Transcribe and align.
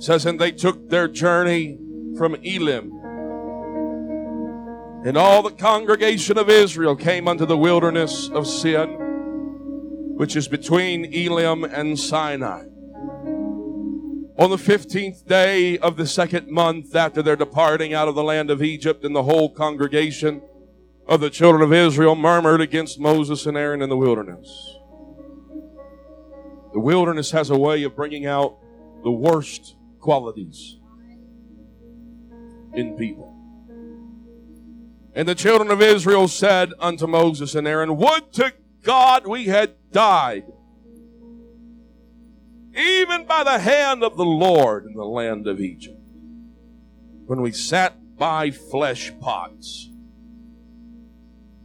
It 0.00 0.04
says, 0.04 0.24
and 0.24 0.40
they 0.40 0.50
took 0.50 0.88
their 0.88 1.08
journey 1.08 1.78
from 2.16 2.34
Elim. 2.36 2.90
And 5.04 5.14
all 5.14 5.42
the 5.42 5.50
congregation 5.50 6.38
of 6.38 6.48
Israel 6.48 6.96
came 6.96 7.28
unto 7.28 7.44
the 7.44 7.58
wilderness 7.58 8.30
of 8.30 8.46
Sin, 8.46 8.96
which 10.16 10.36
is 10.36 10.48
between 10.48 11.04
Elim 11.12 11.64
and 11.64 11.98
Sinai. 11.98 12.62
On 14.38 14.48
the 14.48 14.56
15th 14.56 15.26
day 15.26 15.76
of 15.76 15.98
the 15.98 16.06
second 16.06 16.48
month 16.48 16.96
after 16.96 17.20
their 17.20 17.36
departing 17.36 17.92
out 17.92 18.08
of 18.08 18.14
the 18.14 18.24
land 18.24 18.50
of 18.50 18.62
Egypt, 18.62 19.04
and 19.04 19.14
the 19.14 19.24
whole 19.24 19.52
congregation 19.52 20.40
of 21.06 21.20
the 21.20 21.28
children 21.28 21.60
of 21.60 21.74
Israel 21.74 22.16
murmured 22.16 22.62
against 22.62 22.98
Moses 22.98 23.44
and 23.44 23.54
Aaron 23.54 23.82
in 23.82 23.90
the 23.90 23.98
wilderness. 23.98 24.48
The 26.72 26.80
wilderness 26.80 27.32
has 27.32 27.50
a 27.50 27.58
way 27.58 27.82
of 27.82 27.94
bringing 27.94 28.24
out 28.24 28.56
the 29.02 29.10
worst 29.10 29.76
qualities 30.00 30.78
in 32.74 32.96
people. 32.96 33.36
And 35.14 35.28
the 35.28 35.34
children 35.34 35.70
of 35.70 35.82
Israel 35.82 36.28
said 36.28 36.72
unto 36.78 37.06
Moses 37.06 37.54
and 37.54 37.66
Aaron, 37.66 37.96
Would 37.96 38.32
to 38.34 38.52
God 38.82 39.26
we 39.26 39.46
had 39.46 39.74
died 39.90 40.44
even 42.74 43.24
by 43.26 43.42
the 43.42 43.58
hand 43.58 44.02
of 44.02 44.16
the 44.16 44.24
Lord 44.24 44.86
in 44.86 44.94
the 44.94 45.04
land 45.04 45.46
of 45.46 45.60
Egypt, 45.60 46.00
when 47.26 47.40
we 47.40 47.52
sat 47.52 48.16
by 48.16 48.50
flesh 48.50 49.12
pots. 49.20 49.88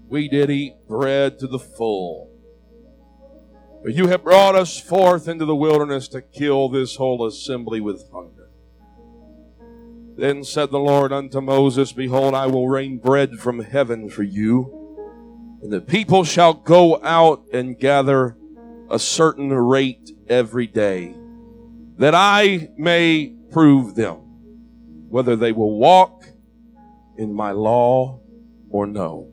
We 0.08 0.28
did 0.28 0.50
eat 0.50 0.88
bread 0.88 1.40
to 1.40 1.48
the 1.48 1.60
full. 1.60 2.32
But 3.86 3.94
you 3.94 4.08
have 4.08 4.24
brought 4.24 4.56
us 4.56 4.80
forth 4.80 5.28
into 5.28 5.46
the 5.46 5.56
wilderness 5.56 6.08
to 6.08 6.24
kill 6.24 6.70
this 6.70 6.96
whole 6.96 7.24
assembly 7.24 7.80
with 7.80 8.10
hunger. 8.12 8.50
Then 10.18 10.44
said 10.44 10.72
the 10.72 10.80
Lord 10.80 11.14
unto 11.14 11.40
Moses, 11.40 11.92
Behold, 11.92 12.34
I 12.34 12.48
will 12.48 12.68
rain 12.68 12.98
bread 12.98 13.34
from 13.34 13.60
heaven 13.60 14.10
for 14.10 14.24
you, 14.24 15.60
and 15.62 15.72
the 15.72 15.82
people 15.82 16.24
shall 16.24 16.56
go 16.56 17.00
out 17.04 17.46
and 17.54 17.78
gather 17.78 18.36
a 18.90 18.98
certain 18.98 19.54
rate 19.54 20.10
every 20.28 20.66
day, 20.66 21.16
that 22.00 22.16
I 22.16 22.72
may 22.80 23.36
prove 23.52 23.94
them 23.94 24.16
whether 25.10 25.36
they 25.36 25.52
will 25.52 25.78
walk 25.78 26.26
in 27.18 27.32
my 27.36 27.52
law 27.52 28.20
or 28.72 28.88
no. 28.88 29.32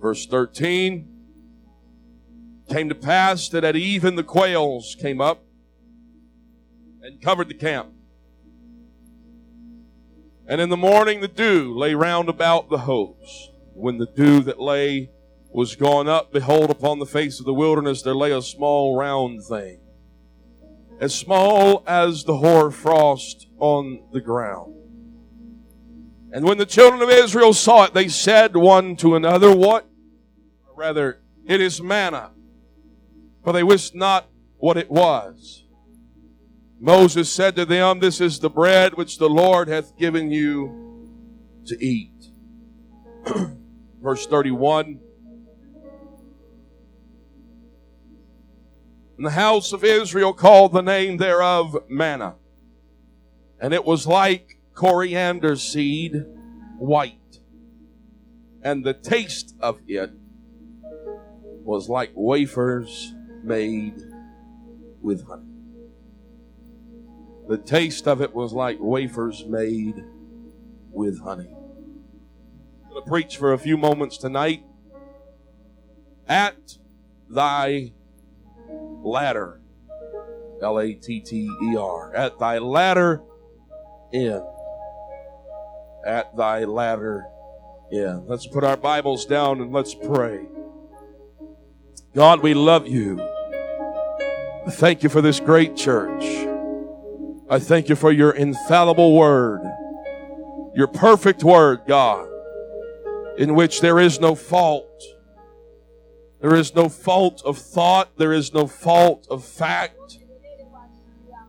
Verse 0.00 0.24
13 0.24 1.09
came 2.70 2.88
to 2.88 2.94
pass 2.94 3.48
that 3.48 3.64
at 3.64 3.76
even 3.76 4.14
the 4.14 4.22
quails 4.22 4.96
came 5.00 5.20
up 5.20 5.44
and 7.02 7.20
covered 7.20 7.48
the 7.48 7.54
camp. 7.54 7.92
And 10.46 10.60
in 10.60 10.68
the 10.68 10.76
morning 10.76 11.20
the 11.20 11.28
dew 11.28 11.76
lay 11.76 11.94
round 11.94 12.28
about 12.28 12.70
the 12.70 12.78
host. 12.78 13.50
When 13.74 13.98
the 13.98 14.06
dew 14.06 14.40
that 14.42 14.60
lay 14.60 15.10
was 15.52 15.74
gone 15.74 16.08
up, 16.08 16.32
behold, 16.32 16.70
upon 16.70 16.98
the 16.98 17.06
face 17.06 17.40
of 17.40 17.46
the 17.46 17.54
wilderness 17.54 18.02
there 18.02 18.14
lay 18.14 18.32
a 18.32 18.42
small 18.42 18.96
round 18.96 19.44
thing, 19.44 19.80
as 21.00 21.14
small 21.14 21.82
as 21.86 22.24
the 22.24 22.36
hoar 22.36 22.70
frost 22.70 23.48
on 23.58 24.02
the 24.12 24.20
ground. 24.20 24.74
And 26.32 26.44
when 26.44 26.58
the 26.58 26.66
children 26.66 27.02
of 27.02 27.10
Israel 27.10 27.52
saw 27.52 27.84
it, 27.84 27.94
they 27.94 28.06
said 28.08 28.56
one 28.56 28.96
to 28.96 29.16
another, 29.16 29.54
What? 29.54 29.88
Rather, 30.76 31.20
it 31.46 31.60
is 31.60 31.80
manna. 31.80 32.32
For 33.42 33.52
they 33.52 33.62
wist 33.62 33.94
not 33.94 34.28
what 34.58 34.76
it 34.76 34.90
was. 34.90 35.64
Moses 36.78 37.30
said 37.30 37.56
to 37.56 37.64
them, 37.64 38.00
This 38.00 38.20
is 38.20 38.38
the 38.38 38.50
bread 38.50 38.94
which 38.94 39.18
the 39.18 39.28
Lord 39.28 39.68
hath 39.68 39.96
given 39.98 40.30
you 40.30 41.08
to 41.66 41.84
eat. 41.84 42.12
Verse 44.02 44.26
31 44.26 45.00
And 49.18 49.26
the 49.26 49.32
house 49.32 49.74
of 49.74 49.84
Israel 49.84 50.32
called 50.32 50.72
the 50.72 50.80
name 50.80 51.18
thereof 51.18 51.76
manna. 51.90 52.36
And 53.60 53.74
it 53.74 53.84
was 53.84 54.06
like 54.06 54.58
coriander 54.72 55.56
seed, 55.56 56.24
white. 56.78 57.40
And 58.62 58.82
the 58.82 58.94
taste 58.94 59.54
of 59.60 59.78
it 59.86 60.10
was 61.62 61.90
like 61.90 62.12
wafers 62.14 63.12
made 63.42 64.02
with 65.00 65.26
honey. 65.26 65.50
The 67.48 67.58
taste 67.58 68.06
of 68.06 68.20
it 68.20 68.34
was 68.34 68.52
like 68.52 68.78
wafers 68.80 69.44
made 69.46 70.04
with 70.92 71.20
honey. 71.20 71.48
I'm 72.84 72.90
going 72.90 73.04
to 73.04 73.10
preach 73.10 73.36
for 73.36 73.52
a 73.52 73.58
few 73.58 73.76
moments 73.76 74.18
tonight. 74.18 74.64
At 76.28 76.78
thy 77.28 77.92
latter. 79.02 79.60
L 80.62 80.78
A 80.78 80.92
T 80.94 81.20
T 81.20 81.50
E 81.62 81.76
R. 81.76 82.14
At 82.14 82.38
thy 82.38 82.58
latter 82.58 83.22
end. 84.12 84.44
At 86.06 86.36
thy 86.36 86.64
latter 86.64 87.26
end. 87.92 88.28
Let's 88.28 88.46
put 88.46 88.62
our 88.62 88.76
Bibles 88.76 89.24
down 89.24 89.60
and 89.60 89.72
let's 89.72 89.94
pray. 89.94 90.46
God, 92.14 92.40
we 92.40 92.54
love 92.54 92.86
you. 92.86 93.20
Thank 94.70 95.02
you 95.02 95.08
for 95.08 95.20
this 95.20 95.40
great 95.40 95.76
church. 95.76 96.24
I 97.48 97.58
thank 97.58 97.88
you 97.88 97.96
for 97.96 98.12
your 98.12 98.32
infallible 98.32 99.16
word, 99.16 99.62
your 100.74 100.86
perfect 100.86 101.42
word, 101.42 101.80
God, 101.86 102.28
in 103.38 103.54
which 103.54 103.80
there 103.80 103.98
is 103.98 104.20
no 104.20 104.34
fault 104.34 104.90
there 106.40 106.54
is 106.54 106.74
no 106.74 106.88
fault 106.88 107.42
of 107.44 107.58
thought. 107.58 108.16
There 108.16 108.32
is 108.32 108.54
no 108.54 108.66
fault 108.66 109.26
of 109.30 109.44
fact. 109.44 110.18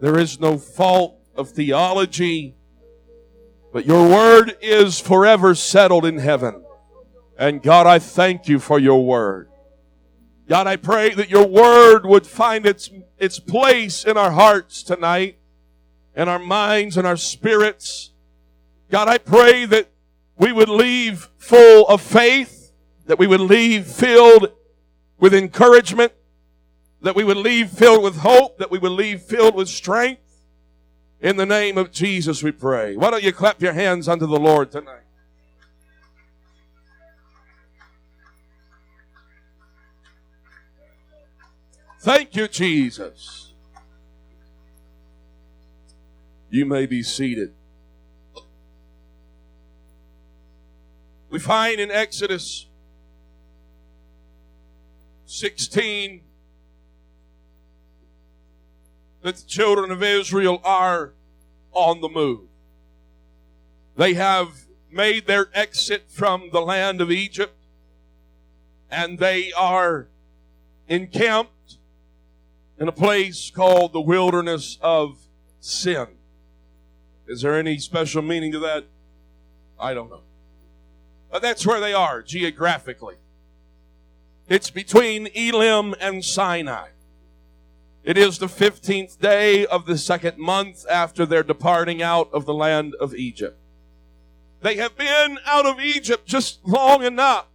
There 0.01 0.19
is 0.19 0.39
no 0.39 0.57
fault 0.57 1.17
of 1.35 1.49
theology. 1.49 2.55
But 3.71 3.85
your 3.85 4.09
word 4.09 4.57
is 4.61 4.99
forever 4.99 5.55
settled 5.55 6.05
in 6.05 6.17
heaven. 6.17 6.65
And 7.37 7.63
God, 7.63 7.87
I 7.87 7.99
thank 7.99 8.49
you 8.49 8.59
for 8.59 8.79
your 8.79 9.05
word. 9.05 9.47
God, 10.51 10.67
I 10.67 10.75
pray 10.75 11.11
that 11.13 11.29
your 11.29 11.47
word 11.47 12.05
would 12.05 12.27
find 12.27 12.65
its, 12.65 12.89
its 13.17 13.39
place 13.39 14.03
in 14.03 14.17
our 14.17 14.31
hearts 14.31 14.83
tonight, 14.83 15.37
in 16.13 16.27
our 16.27 16.39
minds 16.39 16.97
and 16.97 17.07
our 17.07 17.15
spirits. 17.15 18.11
God, 18.89 19.07
I 19.07 19.17
pray 19.17 19.63
that 19.63 19.87
we 20.37 20.51
would 20.51 20.67
leave 20.67 21.29
full 21.37 21.87
of 21.87 22.01
faith, 22.01 22.73
that 23.05 23.17
we 23.17 23.27
would 23.27 23.39
leave 23.39 23.87
filled 23.87 24.51
with 25.17 25.33
encouragement, 25.33 26.11
that 27.01 27.15
we 27.15 27.23
would 27.23 27.37
leave 27.37 27.69
filled 27.69 28.03
with 28.03 28.17
hope, 28.17 28.57
that 28.57 28.69
we 28.69 28.77
would 28.77 28.91
leave 28.91 29.21
filled 29.21 29.55
with 29.55 29.69
strength. 29.69 30.43
In 31.21 31.37
the 31.37 31.45
name 31.45 31.77
of 31.77 31.93
Jesus, 31.93 32.43
we 32.43 32.51
pray. 32.51 32.97
Why 32.97 33.09
don't 33.09 33.23
you 33.23 33.31
clap 33.31 33.61
your 33.61 33.71
hands 33.71 34.09
unto 34.09 34.27
the 34.27 34.37
Lord 34.37 34.69
tonight? 34.73 35.00
Thank 42.01 42.35
you, 42.35 42.47
Jesus. 42.47 43.53
You 46.49 46.65
may 46.65 46.87
be 46.87 47.03
seated. 47.03 47.53
We 51.29 51.37
find 51.37 51.79
in 51.79 51.91
Exodus 51.91 52.65
16 55.27 56.21
that 59.21 59.35
the 59.35 59.47
children 59.47 59.91
of 59.91 60.01
Israel 60.01 60.59
are 60.63 61.13
on 61.71 62.01
the 62.01 62.09
move. 62.09 62.47
They 63.95 64.15
have 64.15 64.65
made 64.89 65.27
their 65.27 65.49
exit 65.53 66.05
from 66.09 66.49
the 66.51 66.61
land 66.61 66.99
of 66.99 67.11
Egypt 67.11 67.55
and 68.89 69.19
they 69.19 69.53
are 69.53 70.07
encamped 70.87 71.51
in 72.81 72.87
a 72.87 72.91
place 72.91 73.51
called 73.51 73.93
the 73.93 74.01
wilderness 74.01 74.79
of 74.81 75.19
sin. 75.59 76.07
Is 77.27 77.43
there 77.43 77.55
any 77.55 77.77
special 77.77 78.23
meaning 78.23 78.51
to 78.53 78.59
that? 78.59 78.85
I 79.79 79.93
don't 79.93 80.09
know. 80.09 80.23
But 81.29 81.43
that's 81.43 81.63
where 81.63 81.79
they 81.79 81.93
are 81.93 82.23
geographically. 82.23 83.17
It's 84.49 84.71
between 84.71 85.27
Elim 85.27 85.93
and 86.01 86.25
Sinai. 86.25 86.87
It 88.03 88.17
is 88.17 88.39
the 88.39 88.47
15th 88.47 89.19
day 89.19 89.63
of 89.67 89.85
the 89.85 89.99
second 89.99 90.39
month 90.39 90.83
after 90.89 91.23
their 91.23 91.43
departing 91.43 92.01
out 92.01 92.31
of 92.33 92.45
the 92.45 92.53
land 92.55 92.95
of 92.99 93.13
Egypt. 93.13 93.59
They 94.61 94.77
have 94.77 94.97
been 94.97 95.37
out 95.45 95.67
of 95.67 95.79
Egypt 95.79 96.25
just 96.25 96.65
long 96.65 97.03
enough 97.03 97.45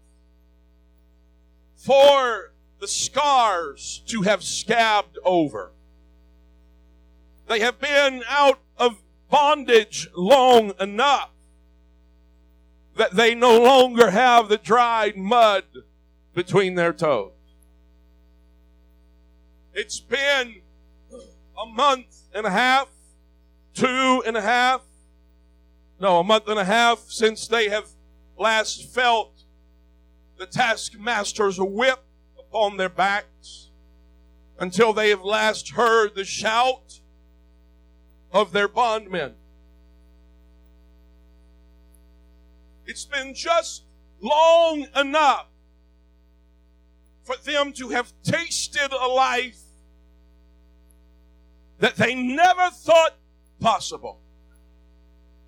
for 1.75 2.53
the 2.81 2.89
scars 2.89 4.03
to 4.07 4.23
have 4.23 4.43
scabbed 4.43 5.19
over. 5.25 5.73
They 7.49 7.61
have 7.61 7.79
been 7.81 8.23
out 8.29 8.61
of 8.77 9.03
bondage 9.31 10.09
long 10.15 10.73
enough 10.81 11.31
that 12.97 13.15
they 13.15 13.35
no 13.35 13.61
longer 13.61 14.11
have 14.11 14.49
the 14.49 14.59
dried 14.59 15.17
mud 15.17 15.65
between 16.35 16.75
their 16.75 16.93
toes. 16.93 17.33
It's 19.75 20.01
been 20.01 20.63
a 21.13 21.67
month 21.67 22.23
and 22.35 22.47
a 22.47 22.51
half, 22.51 22.89
two 23.75 24.23
and 24.27 24.37
a 24.37 24.41
half, 24.41 24.83
no, 26.01 26.21
a 26.21 26.25
month 26.25 26.49
and 26.49 26.59
a 26.59 26.65
half 26.65 27.01
since 27.09 27.47
they 27.47 27.69
have 27.69 27.89
last 28.39 28.93
felt 28.93 29.43
the 30.39 30.47
taskmaster's 30.47 31.59
whip 31.59 32.06
upon 32.49 32.77
their 32.77 32.89
backs 32.89 33.71
until 34.59 34.93
they 34.93 35.11
have 35.11 35.23
last 35.23 35.71
heard 35.71 36.15
the 36.15 36.25
shout 36.25 37.01
of 38.33 38.53
their 38.53 38.69
bondmen. 38.69 39.35
It's 42.87 43.05
been 43.05 43.35
just 43.35 43.85
long 44.21 44.87
enough 44.95 45.49
for 47.25 47.37
them 47.45 47.73
to 47.73 47.89
have 47.89 48.13
tasted 48.23 48.93
a 48.93 49.09
life 49.09 49.61
that 51.79 51.97
they 51.97 52.15
never 52.15 52.71
thought 52.71 53.17
possible. 53.61 54.21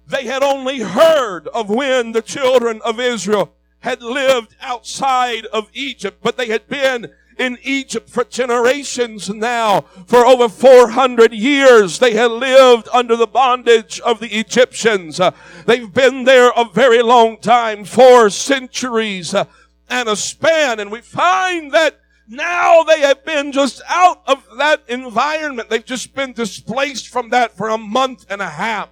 They 0.07 0.25
had 0.25 0.43
only 0.43 0.81
heard 0.81 1.49
of 1.49 1.71
when 1.71 2.13
the 2.13 2.23
children 2.23 2.81
of 2.85 2.99
Israel 2.99 3.55
had 3.81 4.03
lived 4.03 4.57
outside 4.61 5.47
of 5.47 5.71
Egypt, 5.73 6.19
but 6.23 6.37
they 6.37 6.49
had 6.49 6.69
been 6.69 7.13
in 7.39 7.59
Egypt 7.63 8.11
for 8.11 8.25
generations 8.25 9.31
now. 9.31 9.83
For 10.07 10.27
over 10.27 10.49
400 10.49 11.33
years, 11.33 11.99
they 11.99 12.15
had 12.15 12.31
lived 12.33 12.89
under 12.93 13.17
the 13.17 13.27
bondage 13.27 14.01
of 14.01 14.21
the 14.21 14.39
Egyptians. 14.39 15.21
Uh, 15.21 15.31
they've 15.67 15.93
been 15.93 16.25
there 16.25 16.51
a 16.51 16.65
very 16.65 17.03
long 17.03 17.39
time, 17.39 17.85
four 17.85 18.29
centuries 18.31 19.35
uh, 19.35 19.45
and 19.89 20.09
a 20.09 20.17
span. 20.17 20.81
And 20.81 20.91
we 20.91 21.01
find 21.01 21.73
that 21.73 22.01
now 22.29 22.83
they 22.83 23.01
have 23.01 23.25
been 23.25 23.53
just 23.53 23.81
out 23.89 24.23
of 24.27 24.45
that 24.59 24.83
environment. 24.89 25.71
They've 25.71 25.85
just 25.85 26.15
been 26.15 26.33
displaced 26.33 27.09
from 27.09 27.31
that 27.31 27.57
for 27.57 27.69
a 27.69 27.79
month 27.79 28.27
and 28.29 28.43
a 28.43 28.51
half. 28.51 28.91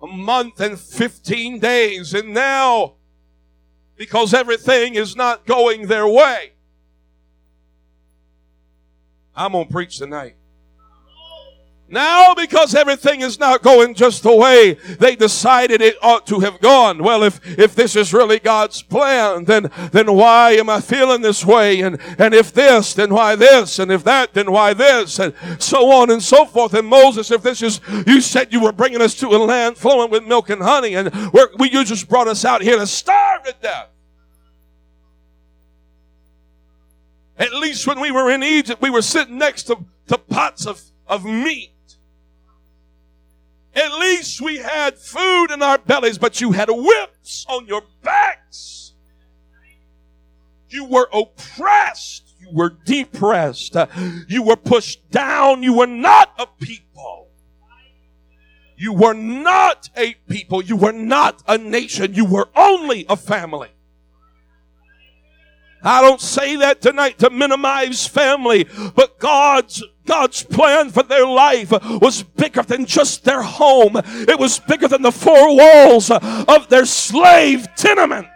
A 0.00 0.06
month 0.06 0.60
and 0.60 0.78
15 0.78 1.58
days. 1.58 2.14
And 2.14 2.32
now, 2.32 2.94
because 3.98 4.32
everything 4.32 4.94
is 4.94 5.14
not 5.14 5.44
going 5.44 5.88
their 5.88 6.08
way, 6.08 6.52
I'm 9.36 9.52
going 9.52 9.66
to 9.66 9.72
preach 9.72 9.98
tonight. 9.98 10.37
Now, 11.90 12.34
because 12.34 12.74
everything 12.74 13.22
is 13.22 13.38
not 13.38 13.62
going 13.62 13.94
just 13.94 14.22
the 14.22 14.34
way 14.34 14.74
they 14.74 15.16
decided 15.16 15.80
it 15.80 15.96
ought 16.02 16.26
to 16.26 16.40
have 16.40 16.60
gone. 16.60 17.02
Well, 17.02 17.22
if, 17.22 17.40
if 17.58 17.74
this 17.74 17.96
is 17.96 18.12
really 18.12 18.38
God's 18.38 18.82
plan, 18.82 19.46
then, 19.46 19.70
then 19.92 20.12
why 20.14 20.50
am 20.52 20.68
I 20.68 20.82
feeling 20.82 21.22
this 21.22 21.46
way? 21.46 21.80
And, 21.80 21.98
and 22.18 22.34
if 22.34 22.52
this, 22.52 22.92
then 22.92 23.14
why 23.14 23.36
this? 23.36 23.78
And 23.78 23.90
if 23.90 24.04
that, 24.04 24.34
then 24.34 24.52
why 24.52 24.74
this? 24.74 25.18
And 25.18 25.32
so 25.58 25.90
on 25.90 26.10
and 26.10 26.22
so 26.22 26.44
forth. 26.44 26.74
And 26.74 26.86
Moses, 26.86 27.30
if 27.30 27.42
this 27.42 27.62
is, 27.62 27.80
you 28.06 28.20
said 28.20 28.52
you 28.52 28.60
were 28.60 28.72
bringing 28.72 29.00
us 29.00 29.14
to 29.20 29.28
a 29.28 29.38
land 29.38 29.78
flowing 29.78 30.10
with 30.10 30.24
milk 30.24 30.50
and 30.50 30.62
honey, 30.62 30.94
and 30.94 31.10
we 31.58 31.70
you 31.70 31.84
just 31.84 32.06
brought 32.06 32.28
us 32.28 32.44
out 32.44 32.60
here 32.60 32.76
to 32.76 32.86
starve 32.86 33.44
to 33.44 33.54
death. 33.62 33.88
At 37.38 37.54
least 37.54 37.86
when 37.86 38.00
we 38.00 38.10
were 38.10 38.30
in 38.30 38.42
Egypt, 38.42 38.82
we 38.82 38.90
were 38.90 39.00
sitting 39.00 39.38
next 39.38 39.64
to, 39.64 39.84
to 40.08 40.18
pots 40.18 40.66
of, 40.66 40.82
of 41.06 41.24
meat. 41.24 41.70
At 43.78 43.92
least 43.92 44.40
we 44.40 44.56
had 44.56 44.98
food 44.98 45.52
in 45.52 45.62
our 45.62 45.78
bellies, 45.78 46.18
but 46.18 46.40
you 46.40 46.50
had 46.50 46.68
whips 46.68 47.46
on 47.48 47.66
your 47.66 47.82
backs. 48.02 48.94
You 50.68 50.84
were 50.84 51.08
oppressed. 51.12 52.34
You 52.40 52.48
were 52.52 52.70
depressed. 52.84 53.76
Uh, 53.76 53.86
you 54.28 54.42
were 54.42 54.56
pushed 54.56 55.08
down. 55.10 55.62
You 55.62 55.74
were 55.74 55.86
not 55.86 56.32
a 56.38 56.46
people. 56.46 57.28
You 58.76 58.92
were 58.92 59.14
not 59.14 59.90
a 59.96 60.14
people. 60.28 60.62
You 60.62 60.76
were 60.76 60.92
not 60.92 61.42
a 61.46 61.56
nation. 61.56 62.14
You 62.14 62.24
were 62.24 62.48
only 62.56 63.06
a 63.08 63.16
family. 63.16 63.70
I 65.88 66.02
don't 66.02 66.20
say 66.20 66.56
that 66.56 66.82
tonight 66.82 67.18
to 67.20 67.30
minimize 67.30 68.06
family, 68.06 68.66
but 68.94 69.18
God's 69.18 69.82
God's 70.04 70.42
plan 70.42 70.90
for 70.90 71.02
their 71.02 71.26
life 71.26 71.70
was 71.70 72.22
bigger 72.22 72.62
than 72.62 72.84
just 72.84 73.24
their 73.24 73.40
home. 73.40 73.96
It 73.96 74.38
was 74.38 74.58
bigger 74.58 74.86
than 74.86 75.00
the 75.00 75.10
four 75.12 75.56
walls 75.56 76.10
of 76.10 76.68
their 76.68 76.84
slave 76.84 77.68
tenement. 77.74 78.28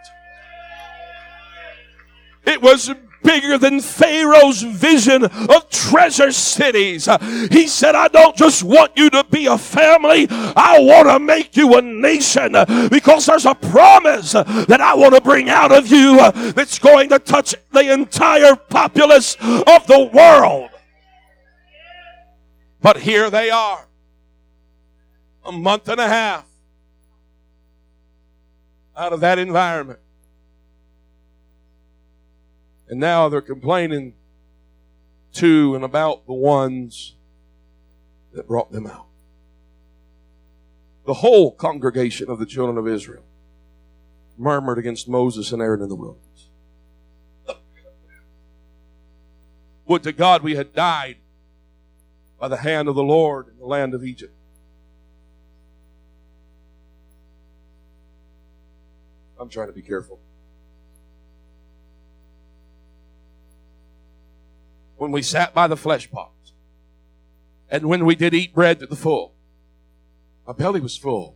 It 2.43 2.59
was 2.59 2.91
bigger 3.23 3.57
than 3.57 3.79
Pharaoh's 3.79 4.61
vision 4.61 5.23
of 5.23 5.69
treasure 5.69 6.31
cities. 6.31 7.07
He 7.51 7.67
said, 7.67 7.95
I 7.95 8.07
don't 8.09 8.35
just 8.35 8.63
want 8.63 8.91
you 8.95 9.09
to 9.11 9.23
be 9.31 9.47
a 9.47 9.57
family, 9.57 10.27
I 10.29 10.79
want 10.79 11.07
to 11.07 11.19
make 11.19 11.55
you 11.55 11.75
a 11.77 11.81
nation 11.81 12.55
because 12.89 13.25
there's 13.25 13.45
a 13.45 13.55
promise 13.55 14.33
that 14.33 14.81
I 14.81 14.93
want 14.93 15.15
to 15.15 15.21
bring 15.21 15.49
out 15.49 15.71
of 15.71 15.87
you 15.87 16.17
that's 16.51 16.79
going 16.79 17.09
to 17.09 17.19
touch 17.19 17.55
the 17.71 17.91
entire 17.91 18.55
populace 18.55 19.35
of 19.41 19.87
the 19.87 20.09
world. 20.13 20.69
But 22.81 22.97
here 22.97 23.29
they 23.29 23.49
are, 23.49 23.87
a 25.45 25.51
month 25.53 25.87
and 25.87 26.01
a 26.01 26.07
half 26.07 26.45
out 28.95 29.13
of 29.13 29.21
that 29.21 29.39
environment. 29.39 29.99
And 32.93 32.99
now 32.99 33.27
they're 33.27 33.41
complaining 33.41 34.13
to 35.33 35.73
and 35.73 35.83
about 35.83 36.27
the 36.27 36.33
ones 36.33 37.15
that 38.33 38.47
brought 38.47 38.71
them 38.71 38.85
out. 38.85 39.07
The 41.07 41.15
whole 41.15 41.51
congregation 41.55 42.29
of 42.29 42.37
the 42.37 42.45
children 42.45 42.77
of 42.77 42.87
Israel 42.87 43.23
murmured 44.37 44.77
against 44.77 45.09
Moses 45.09 45.51
and 45.51 45.59
Aaron 45.59 45.81
in 45.81 45.89
the 45.89 45.95
wilderness. 45.95 46.49
Would 49.87 50.03
to 50.03 50.11
God 50.11 50.43
we 50.43 50.53
had 50.53 50.71
died 50.75 51.17
by 52.39 52.47
the 52.47 52.57
hand 52.57 52.87
of 52.87 52.93
the 52.93 53.01
Lord 53.01 53.47
in 53.47 53.57
the 53.57 53.65
land 53.65 53.95
of 53.95 54.05
Egypt. 54.05 54.35
I'm 59.39 59.49
trying 59.49 59.65
to 59.69 59.73
be 59.73 59.81
careful. 59.81 60.19
When 65.03 65.11
we 65.11 65.21
sat 65.21 65.53
by 65.53 65.67
the 65.67 65.75
flesh 65.75 66.09
pots 66.09 66.53
and 67.69 67.87
when 67.89 68.05
we 68.05 68.15
did 68.15 68.33
eat 68.33 68.55
bread 68.55 68.79
to 68.79 68.85
the 68.85 68.95
full. 68.95 69.33
My 70.47 70.53
belly 70.53 70.79
was 70.79 70.95
full. 70.95 71.35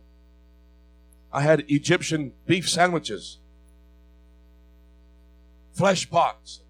I 1.30 1.42
had 1.42 1.66
Egyptian 1.68 2.32
beef 2.46 2.66
sandwiches, 2.66 3.36
flesh 5.74 6.08
pots. 6.08 6.62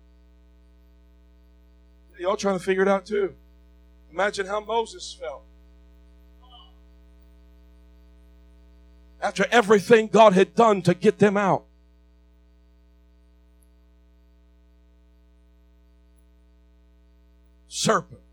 Y'all 2.18 2.36
trying 2.36 2.58
to 2.58 2.64
figure 2.64 2.82
it 2.82 2.88
out 2.88 3.06
too. 3.06 3.34
Imagine 4.10 4.46
how 4.46 4.58
Moses 4.58 5.16
felt. 5.20 5.44
After 9.22 9.46
everything 9.52 10.08
God 10.08 10.32
had 10.32 10.56
done 10.56 10.82
to 10.82 10.94
get 10.94 11.20
them 11.20 11.36
out. 11.36 11.67
Serpents, 17.78 18.24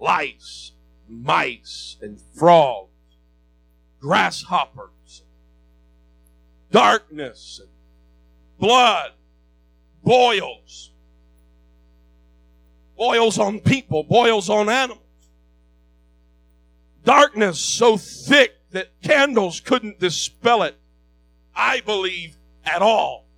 lice, 0.00 0.72
mice, 1.08 1.96
and 2.02 2.18
frogs, 2.36 2.90
grasshoppers, 4.00 5.22
darkness, 6.72 7.60
and 7.62 7.70
blood, 8.58 9.12
boils, 10.02 10.90
boils 12.96 13.38
on 13.38 13.60
people, 13.60 14.02
boils 14.02 14.50
on 14.50 14.68
animals. 14.68 14.98
Darkness 17.04 17.60
so 17.60 17.96
thick 17.96 18.56
that 18.72 19.00
candles 19.02 19.60
couldn't 19.60 20.00
dispel 20.00 20.64
it, 20.64 20.76
I 21.54 21.80
believe, 21.80 22.34
at 22.64 22.82
all. 22.82 23.29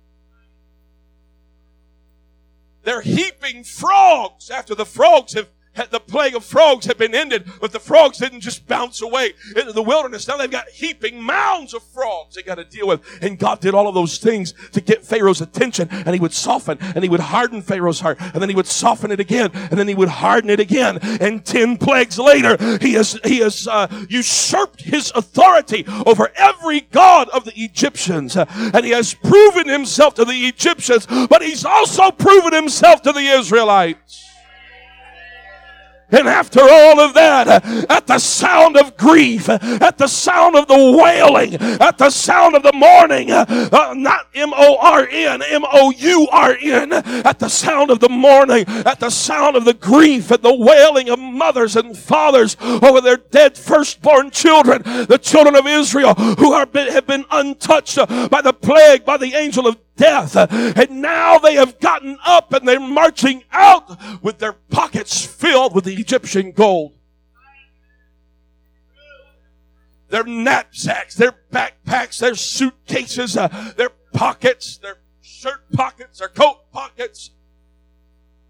They're 2.83 3.01
heaping 3.01 3.63
frogs 3.63 4.49
after 4.49 4.75
the 4.75 4.85
frogs 4.85 5.33
have 5.33 5.52
the 5.75 5.99
plague 5.99 6.35
of 6.35 6.43
frogs 6.43 6.85
had 6.85 6.97
been 6.97 7.15
ended, 7.15 7.49
but 7.59 7.71
the 7.71 7.79
frogs 7.79 8.17
didn't 8.17 8.41
just 8.41 8.67
bounce 8.67 9.01
away 9.01 9.33
into 9.55 9.73
the 9.73 9.81
wilderness. 9.81 10.27
Now 10.27 10.37
they've 10.37 10.49
got 10.49 10.69
heaping 10.69 11.21
mounds 11.21 11.73
of 11.73 11.83
frogs 11.83 12.35
they 12.35 12.43
got 12.43 12.55
to 12.55 12.63
deal 12.63 12.87
with. 12.87 13.01
And 13.21 13.39
God 13.39 13.59
did 13.59 13.73
all 13.73 13.87
of 13.87 13.95
those 13.95 14.17
things 14.17 14.53
to 14.71 14.81
get 14.81 15.03
Pharaoh's 15.03 15.41
attention 15.41 15.89
and 15.91 16.13
he 16.13 16.19
would 16.19 16.33
soften 16.33 16.77
and 16.79 17.03
he 17.03 17.09
would 17.09 17.19
harden 17.19 17.61
Pharaoh's 17.61 17.99
heart 17.99 18.17
and 18.19 18.35
then 18.35 18.49
he 18.49 18.55
would 18.55 18.67
soften 18.67 19.11
it 19.11 19.19
again 19.19 19.51
and 19.53 19.79
then 19.79 19.87
he 19.87 19.95
would 19.95 20.09
harden 20.09 20.49
it 20.49 20.59
again. 20.59 20.99
And 21.01 21.43
10 21.45 21.77
plagues 21.77 22.19
later, 22.19 22.57
he 22.77 22.93
has, 22.93 23.19
he 23.23 23.39
has 23.39 23.67
uh, 23.67 23.87
usurped 24.09 24.81
his 24.81 25.11
authority 25.15 25.85
over 26.05 26.31
every 26.35 26.81
god 26.81 27.29
of 27.29 27.45
the 27.45 27.53
Egyptians. 27.55 28.37
Uh, 28.37 28.45
and 28.73 28.85
he 28.85 28.91
has 28.91 29.13
proven 29.13 29.67
himself 29.67 30.13
to 30.15 30.25
the 30.25 30.47
Egyptians, 30.47 31.07
but 31.07 31.41
he's 31.41 31.65
also 31.65 32.11
proven 32.11 32.53
himself 32.53 33.01
to 33.01 33.11
the 33.11 33.21
Israelites. 33.21 34.32
And 36.13 36.27
after 36.27 36.61
all 36.61 36.99
of 36.99 37.13
that, 37.15 37.47
at 37.89 38.07
the 38.07 38.19
sound 38.19 38.77
of 38.77 38.95
grief, 38.97 39.49
at 39.49 39.97
the 39.97 40.07
sound 40.07 40.55
of 40.55 40.67
the 40.67 40.97
wailing, 40.97 41.55
at 41.55 41.97
the 41.97 42.09
sound 42.09 42.55
of 42.55 42.63
the 42.63 42.73
mourning, 42.73 43.31
uh, 43.31 43.93
not 43.95 44.27
M 44.35 44.53
O 44.53 44.77
R 44.79 45.07
N, 45.09 45.41
M 45.41 45.63
O 45.71 45.91
U 45.91 46.27
R 46.31 46.55
N, 46.61 46.93
at 46.93 47.39
the 47.39 47.49
sound 47.49 47.89
of 47.89 47.99
the 47.99 48.09
mourning, 48.09 48.65
at 48.67 48.99
the 48.99 49.09
sound 49.09 49.55
of 49.55 49.65
the 49.65 49.73
grief 49.73 50.29
and 50.29 50.43
the 50.43 50.55
wailing 50.55 51.09
of 51.09 51.19
mothers 51.19 51.75
and 51.75 51.97
fathers 51.97 52.57
over 52.61 53.01
their 53.01 53.17
dead 53.17 53.57
firstborn 53.57 54.29
children, 54.29 54.83
the 54.83 55.19
children 55.21 55.55
of 55.55 55.65
Israel 55.65 56.13
who 56.13 56.53
are, 56.53 56.67
have 56.73 57.07
been 57.07 57.25
untouched 57.31 57.97
by 58.29 58.41
the 58.41 58.53
plague, 58.53 59.03
by 59.03 59.17
the 59.17 59.33
angel 59.33 59.67
of 59.67 59.77
death. 59.95 60.35
And 60.35 61.01
now 61.01 61.37
they 61.37 61.55
have 61.55 61.79
gotten 61.79 62.17
up 62.25 62.53
and 62.53 62.67
they're 62.67 62.79
marching 62.79 63.43
out 63.51 64.23
with 64.23 64.39
their 64.39 64.53
pockets 64.53 65.25
filled 65.25 65.75
with 65.75 65.85
the 65.85 65.95
Egyptian 65.95 66.51
gold. 66.51 66.93
Their 70.09 70.23
knapsacks, 70.23 71.15
their 71.15 71.35
backpacks, 71.51 72.19
their 72.19 72.35
suitcases, 72.35 73.35
uh, 73.35 73.47
their 73.77 73.89
pockets, 74.13 74.77
their 74.77 74.97
shirt 75.21 75.71
pockets, 75.71 76.19
their 76.19 76.27
coat 76.27 76.71
pockets, 76.71 77.31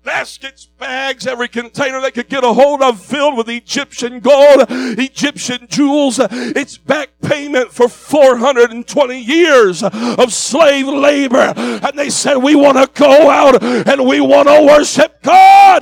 baskets, 0.04 0.66
bags, 0.66 1.26
every 1.26 1.48
container 1.48 2.02
they 2.02 2.12
could 2.12 2.30
get 2.30 2.44
a 2.44 2.54
hold 2.54 2.82
of 2.82 3.04
filled 3.04 3.38
with 3.38 3.50
Egyptian 3.50 4.20
gold, 4.20 4.66
Egyptian 4.70 5.68
jewels. 5.70 6.20
It's 6.20 6.78
back 6.78 7.10
payment 7.22 7.72
for 7.72 7.88
420 7.88 9.20
years 9.20 9.82
of 9.84 10.34
slave 10.34 10.88
labor. 10.88 11.54
And 11.56 11.98
they 11.98 12.10
said, 12.10 12.38
we 12.38 12.56
want 12.56 12.78
to 12.78 12.90
go 13.00 13.30
out 13.30 13.64
and 13.64 14.06
we 14.06 14.20
want 14.22 14.48
to 14.48 14.66
worship 14.66 15.22
God. 15.22 15.82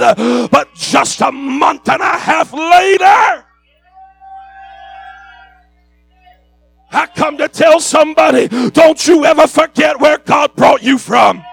But 0.52 0.74
just 0.76 1.22
a 1.22 1.32
month 1.32 1.90
and 1.90 2.02
a 2.02 2.18
half 2.18 2.54
later, 2.54 3.46
I 6.94 7.08
come 7.16 7.38
to 7.38 7.48
tell 7.48 7.80
somebody, 7.80 8.50
don't 8.70 9.08
you 9.08 9.26
ever 9.26 9.48
forget 9.48 10.00
where 10.00 10.18
God 10.18 10.56
brought 10.56 10.84
you 10.84 10.98
from. 10.98 11.44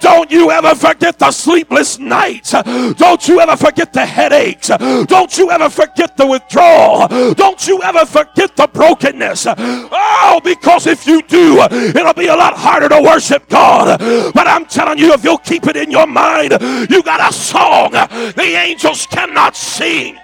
Don't 0.00 0.30
you 0.30 0.50
ever 0.50 0.74
forget 0.74 1.18
the 1.18 1.30
sleepless 1.30 1.98
nights. 1.98 2.52
Don't 2.52 3.28
you 3.28 3.40
ever 3.40 3.56
forget 3.56 3.92
the 3.92 4.04
headaches. 4.04 4.68
Don't 4.68 5.36
you 5.38 5.50
ever 5.50 5.68
forget 5.68 6.16
the 6.16 6.26
withdrawal. 6.26 7.08
Don't 7.34 7.66
you 7.66 7.82
ever 7.82 8.06
forget 8.06 8.56
the 8.56 8.66
brokenness. 8.66 9.46
Oh, 9.48 10.40
because 10.42 10.86
if 10.86 11.06
you 11.06 11.22
do, 11.22 11.60
it'll 11.60 12.14
be 12.14 12.26
a 12.28 12.36
lot 12.36 12.54
harder 12.56 12.88
to 12.88 13.00
worship 13.02 13.48
God. 13.48 13.98
But 14.32 14.46
I'm 14.46 14.64
telling 14.66 14.98
you, 14.98 15.12
if 15.12 15.24
you'll 15.24 15.38
keep 15.38 15.66
it 15.66 15.76
in 15.76 15.90
your 15.90 16.06
mind, 16.06 16.52
you 16.90 17.02
got 17.02 17.30
a 17.30 17.32
song 17.32 17.92
the 17.92 18.54
angels 18.56 19.06
cannot 19.06 19.56
sing. 19.56 20.18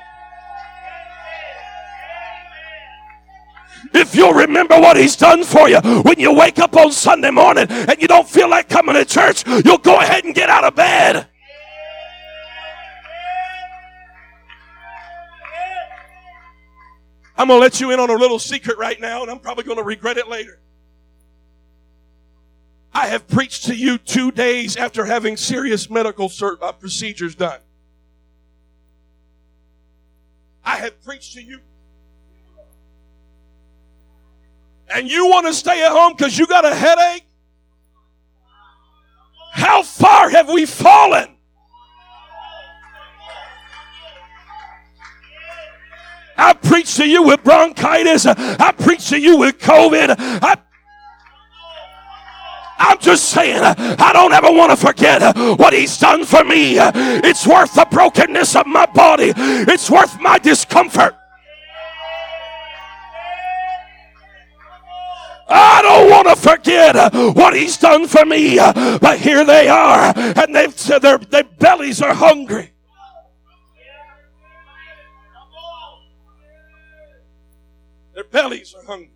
If 3.99 4.15
you'll 4.15 4.35
remember 4.35 4.79
what 4.79 4.99
He's 4.99 5.17
done 5.17 5.43
for 5.43 5.71
you 5.71 5.81
when 6.03 6.21
you 6.21 6.31
wake 6.35 6.59
up 6.59 6.77
on 6.77 6.93
Sunday 6.93 7.31
morning 7.31 7.67
and 7.71 8.01
you 8.01 8.07
don't 8.07 8.29
feel 8.29 8.49
like 8.49 8.69
coming 8.69 8.95
to 8.95 9.07
church, 9.07 9.47
you'll 9.65 9.79
go 9.79 9.99
ahead 9.99 10.25
and 10.27 10.35
get 10.35 10.51
out 10.51 10.65
of 10.65 10.75
bed. 10.75 11.27
I'm 17.39 17.49
going 17.49 17.59
to 17.59 17.63
let 17.63 17.81
you 17.81 17.91
in 17.91 17.99
on 17.99 18.11
a 18.11 18.15
little 18.15 18.39
secret 18.39 18.77
right 18.77 19.01
now, 19.01 19.23
and 19.23 19.31
I'm 19.31 19.39
probably 19.39 19.65
going 19.65 19.79
to 19.79 19.83
regret 19.83 20.19
it 20.19 20.29
later. 20.29 20.61
I 22.93 23.07
have 23.07 23.27
preached 23.29 23.65
to 23.65 23.75
you 23.75 23.97
two 23.97 24.31
days 24.31 24.77
after 24.77 25.07
having 25.07 25.39
serious 25.39 25.89
medical 25.89 26.31
uh, 26.43 26.73
procedures 26.73 27.35
done. 27.35 27.61
I 30.65 30.77
have 30.77 31.03
preached 31.03 31.33
to 31.35 31.43
you 31.43 31.61
and 34.95 35.09
you 35.09 35.27
want 35.27 35.47
to 35.47 35.55
stay 35.55 35.85
at 35.85 35.91
home 35.91 36.15
because 36.17 36.39
you 36.39 36.47
got 36.47 36.65
a 36.65 36.75
headache? 36.75 37.25
How 39.53 39.83
far 39.83 40.29
have 40.31 40.49
we 40.49 40.67
fallen? 40.67 41.37
I 46.39 46.53
preach 46.53 46.97
to 46.97 47.09
you 47.09 47.23
with 47.23 47.43
bronchitis. 47.43 48.27
I 48.27 48.73
preach 48.73 49.09
to 49.09 49.19
you 49.19 49.39
with 49.39 49.59
COVID. 49.59 50.15
I 50.19 50.57
I'm 52.79 52.99
just 52.99 53.31
saying, 53.31 53.63
I 53.63 54.13
don't 54.13 54.33
ever 54.33 54.53
want 54.53 54.71
to 54.71 54.77
forget 54.77 55.35
what 55.59 55.73
he's 55.73 55.97
done 55.99 56.27
for 56.27 56.45
me. 56.45 56.75
It's 56.77 57.47
worth 57.47 57.75
the 57.75 57.87
brokenness 57.91 58.55
of 58.55 58.67
my 58.67 58.85
body. 58.87 59.33
It's 59.37 59.91
worth 59.91 60.21
my 60.21 60.39
discomfort. 60.39 61.17
I 65.49 65.81
don't 65.83 66.11
want 66.11 66.29
to 66.29 66.37
forget 66.37 67.15
what 67.37 67.55
he's 67.55 67.77
done 67.77 68.09
for 68.09 68.25
me. 68.25 68.57
But 68.57 69.19
here 69.19 69.45
they 69.45 69.69
are, 69.69 70.13
and 70.17 70.55
they've 70.55 70.77
their, 71.01 71.19
their 71.19 71.45
bellies 71.45 72.03
are 72.03 72.15
hungry. 72.15 72.73
Their 78.15 78.25
bellies 78.25 78.75
are 78.75 78.85
hungry. 78.85 79.11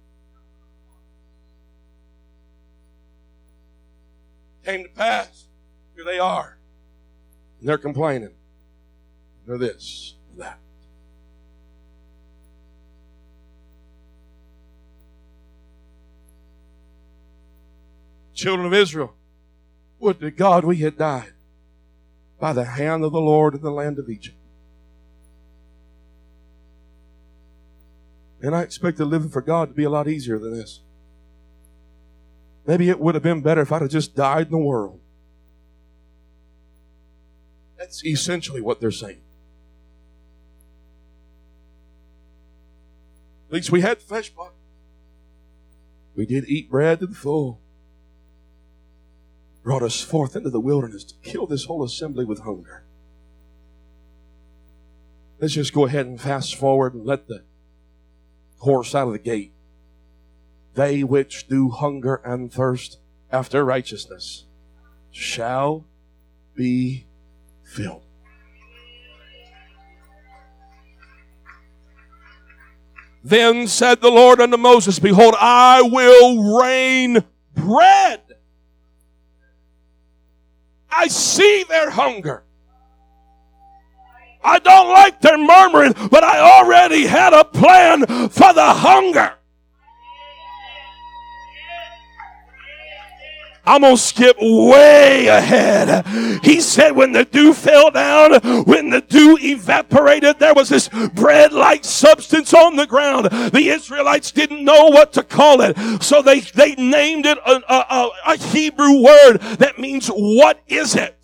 Came 4.64 4.84
to 4.84 4.90
pass. 4.90 5.46
Here 5.94 6.04
they 6.04 6.18
are. 6.18 6.58
And 7.60 7.68
they're 7.68 7.78
complaining. 7.78 8.34
They're 9.46 9.58
this, 9.58 10.16
that. 10.36 10.58
Children 18.40 18.66
of 18.66 18.72
Israel, 18.72 19.14
would 19.98 20.18
to 20.20 20.30
God 20.30 20.64
we 20.64 20.76
had 20.76 20.96
died 20.96 21.32
by 22.38 22.52
the 22.52 22.64
hand 22.64 23.04
of 23.04 23.12
the 23.12 23.20
Lord 23.20 23.54
in 23.54 23.60
the 23.60 23.70
land 23.70 23.98
of 23.98 24.08
Egypt. 24.08 24.36
And 28.40 28.56
I 28.56 28.62
expected 28.62 29.04
living 29.04 29.28
for 29.28 29.42
God 29.42 29.68
to 29.68 29.74
be 29.74 29.84
a 29.84 29.90
lot 29.90 30.08
easier 30.08 30.38
than 30.38 30.56
this. 30.56 30.80
Maybe 32.66 32.88
it 32.88 32.98
would 32.98 33.14
have 33.14 33.22
been 33.22 33.42
better 33.42 33.60
if 33.60 33.72
I'd 33.72 33.82
have 33.82 33.90
just 33.90 34.14
died 34.16 34.46
in 34.46 34.52
the 34.52 34.58
world. 34.58 35.00
That's 37.78 38.04
essentially 38.04 38.62
what 38.62 38.80
they're 38.80 38.90
saying. 38.90 39.20
At 43.48 43.54
least 43.54 43.70
we 43.70 43.82
had 43.82 44.00
flesh 44.00 44.34
pot. 44.34 44.52
We 46.16 46.24
did 46.24 46.44
eat 46.46 46.70
bread 46.70 47.00
to 47.00 47.06
the 47.06 47.14
full 47.14 47.60
brought 49.62 49.82
us 49.82 50.00
forth 50.00 50.36
into 50.36 50.50
the 50.50 50.60
wilderness 50.60 51.04
to 51.04 51.14
kill 51.22 51.46
this 51.46 51.64
whole 51.64 51.84
assembly 51.84 52.24
with 52.24 52.40
hunger. 52.40 52.84
Let's 55.38 55.54
just 55.54 55.72
go 55.72 55.86
ahead 55.86 56.06
and 56.06 56.20
fast 56.20 56.54
forward 56.56 56.94
and 56.94 57.06
let 57.06 57.26
the 57.26 57.44
horse 58.58 58.94
out 58.94 59.06
of 59.06 59.12
the 59.12 59.18
gate. 59.18 59.52
They 60.74 61.02
which 61.02 61.48
do 61.48 61.70
hunger 61.70 62.16
and 62.24 62.52
thirst 62.52 62.98
after 63.30 63.64
righteousness 63.64 64.44
shall 65.10 65.86
be 66.54 67.06
filled. 67.62 68.02
Then 73.22 73.66
said 73.66 74.00
the 74.00 74.10
Lord 74.10 74.40
unto 74.40 74.56
Moses, 74.56 74.98
Behold, 74.98 75.34
I 75.38 75.82
will 75.82 76.56
rain 76.58 77.24
bread 77.54 78.22
I 80.90 81.08
see 81.08 81.64
their 81.68 81.90
hunger. 81.90 82.44
I 84.42 84.58
don't 84.58 84.88
like 84.88 85.20
their 85.20 85.38
murmuring, 85.38 85.94
but 86.10 86.24
I 86.24 86.40
already 86.40 87.06
had 87.06 87.32
a 87.32 87.44
plan 87.44 88.06
for 88.06 88.52
the 88.52 88.72
hunger. 88.72 89.34
I'm 93.70 93.82
going 93.82 93.94
to 93.94 94.02
skip 94.02 94.36
way 94.40 95.28
ahead. 95.28 96.04
He 96.42 96.60
said 96.60 96.90
when 96.90 97.12
the 97.12 97.24
dew 97.24 97.54
fell 97.54 97.92
down, 97.92 98.64
when 98.64 98.90
the 98.90 99.00
dew 99.00 99.38
evaporated, 99.40 100.40
there 100.40 100.54
was 100.54 100.70
this 100.70 100.88
bread 101.14 101.52
like 101.52 101.84
substance 101.84 102.52
on 102.52 102.74
the 102.74 102.88
ground. 102.88 103.26
The 103.26 103.68
Israelites 103.68 104.32
didn't 104.32 104.64
know 104.64 104.86
what 104.86 105.12
to 105.12 105.22
call 105.22 105.60
it. 105.60 106.02
So 106.02 106.20
they, 106.20 106.40
they 106.40 106.74
named 106.74 107.26
it 107.26 107.38
a, 107.38 107.62
a, 107.72 108.10
a 108.26 108.36
Hebrew 108.38 109.04
word 109.04 109.38
that 109.58 109.78
means, 109.78 110.08
what 110.08 110.60
is 110.66 110.96
it? 110.96 111.19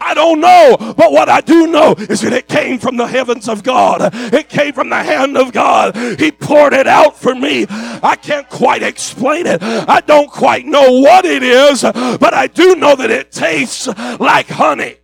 I 0.00 0.14
don't 0.14 0.40
know, 0.40 0.76
but 0.96 1.12
what 1.12 1.28
I 1.28 1.40
do 1.40 1.66
know 1.66 1.94
is 1.98 2.20
that 2.20 2.32
it 2.32 2.46
came 2.46 2.78
from 2.78 2.96
the 2.96 3.06
heavens 3.06 3.48
of 3.48 3.62
God. 3.62 4.10
It 4.32 4.48
came 4.48 4.72
from 4.72 4.90
the 4.90 5.02
hand 5.02 5.36
of 5.36 5.52
God. 5.52 5.96
He 6.18 6.30
poured 6.30 6.72
it 6.72 6.86
out 6.86 7.18
for 7.18 7.34
me. 7.34 7.66
I 7.68 8.16
can't 8.16 8.48
quite 8.48 8.82
explain 8.82 9.46
it. 9.46 9.62
I 9.62 10.00
don't 10.00 10.30
quite 10.30 10.66
know 10.66 11.00
what 11.00 11.24
it 11.24 11.42
is, 11.42 11.82
but 11.82 12.34
I 12.34 12.46
do 12.46 12.76
know 12.76 12.94
that 12.96 13.10
it 13.10 13.32
tastes 13.32 13.88
like 14.20 14.48
honey. 14.48 14.97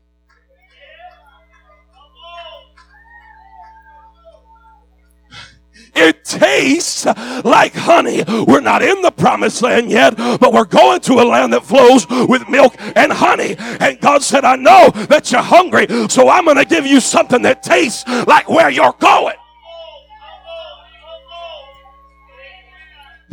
It 5.97 6.25
tastes 6.25 7.07
like 7.45 7.75
honey. 7.75 8.25
We're 8.47 8.61
not 8.61 8.83
in 8.83 9.03
the 9.03 9.11
promised 9.11 9.63
land 9.63 9.91
yet, 9.91 10.17
but 10.17 10.53
we're 10.53 10.65
going 10.65 11.01
to 11.03 11.15
a 11.15 11.25
land 11.25 11.53
that 11.53 11.65
flows 11.65 12.07
with 12.09 12.49
milk 12.49 12.75
and 12.97 13.13
honey. 13.13 13.57
And 13.59 14.01
God 14.01 14.23
said, 14.23 14.45
I 14.45 14.57
know 14.57 14.91
that 15.09 15.31
you're 15.31 15.43
hungry, 15.43 15.87
so 16.09 16.29
I'm 16.29 16.45
going 16.45 16.57
to 16.57 16.65
give 16.65 16.87
you 16.87 17.01
something 17.01 17.43
that 17.43 17.63
tastes 17.63 18.07
like 18.27 18.49
where 18.49 18.71
you're 18.71 18.95
going. 18.99 19.37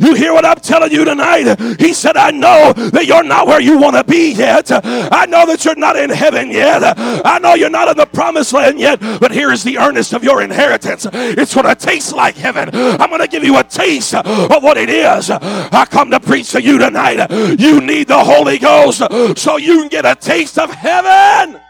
You 0.02 0.14
hear 0.14 0.32
what 0.32 0.44
I'm 0.44 0.56
telling 0.56 0.90
you 0.90 1.04
tonight? 1.04 1.78
He 1.80 1.94
said, 1.94 2.16
I 2.16 2.30
know 2.30 2.72
that 2.72 3.06
you're 3.06 3.22
not 3.22 3.46
where 3.46 3.60
you 3.60 3.78
want 3.78 3.96
to 3.96 4.04
be 4.04 4.32
yet. 4.32 4.70
I 4.72 5.26
know 5.26 5.46
that 5.46 5.64
you're 5.64 5.76
not 5.76 5.96
in 5.96 6.10
heaven 6.10 6.50
yet. 6.50 6.82
I 6.96 7.38
know 7.38 7.54
you're 7.54 7.70
not 7.70 7.88
in 7.88 7.96
the 7.96 8.06
promised 8.06 8.52
land 8.52 8.80
yet, 8.80 9.00
but 9.00 9.30
here 9.30 9.52
is 9.52 9.62
the 9.62 9.78
earnest 9.78 10.12
of 10.12 10.24
your 10.24 10.42
inheritance. 10.42 11.06
It's 11.12 11.54
going 11.54 11.66
to 11.66 11.74
taste 11.74 12.14
like 12.14 12.36
heaven. 12.36 12.70
I'm 12.74 13.08
going 13.08 13.20
to 13.20 13.28
give 13.28 13.44
you 13.44 13.58
a 13.58 13.64
taste 13.64 14.14
of 14.14 14.62
what 14.62 14.76
it 14.76 14.90
is. 14.90 15.30
I 15.30 15.86
come 15.88 16.10
to 16.10 16.20
preach 16.20 16.50
to 16.50 16.62
you 16.62 16.78
tonight. 16.78 17.30
You 17.58 17.80
need 17.80 18.08
the 18.08 18.22
Holy 18.24 18.58
Ghost 18.58 19.02
so 19.38 19.56
you 19.56 19.80
can 19.80 19.88
get 19.88 20.04
a 20.04 20.14
taste 20.14 20.58
of 20.58 20.70
heaven. 20.70 21.60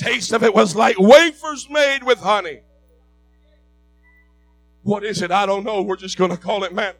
Taste 0.00 0.32
of 0.32 0.42
it 0.42 0.54
was 0.54 0.74
like 0.74 0.98
wafers 0.98 1.68
made 1.68 2.02
with 2.02 2.18
honey. 2.18 2.60
What 4.82 5.04
is 5.04 5.20
it? 5.20 5.30
I 5.30 5.44
don't 5.46 5.64
know. 5.64 5.82
We're 5.82 5.96
just 5.96 6.16
going 6.16 6.30
to 6.30 6.36
call 6.36 6.64
it 6.64 6.74
man. 6.74 6.94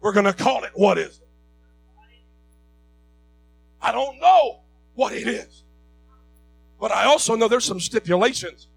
We're 0.00 0.12
going 0.12 0.26
to 0.26 0.34
call 0.34 0.64
it 0.64 0.72
what 0.74 0.98
is 0.98 1.18
it? 1.18 1.28
I 3.80 3.92
don't 3.92 4.20
know 4.20 4.60
what 4.94 5.12
it 5.12 5.26
is. 5.26 5.62
But 6.78 6.92
I 6.92 7.04
also 7.04 7.34
know 7.34 7.48
there's 7.48 7.64
some 7.64 7.80
stipulations 7.80 8.68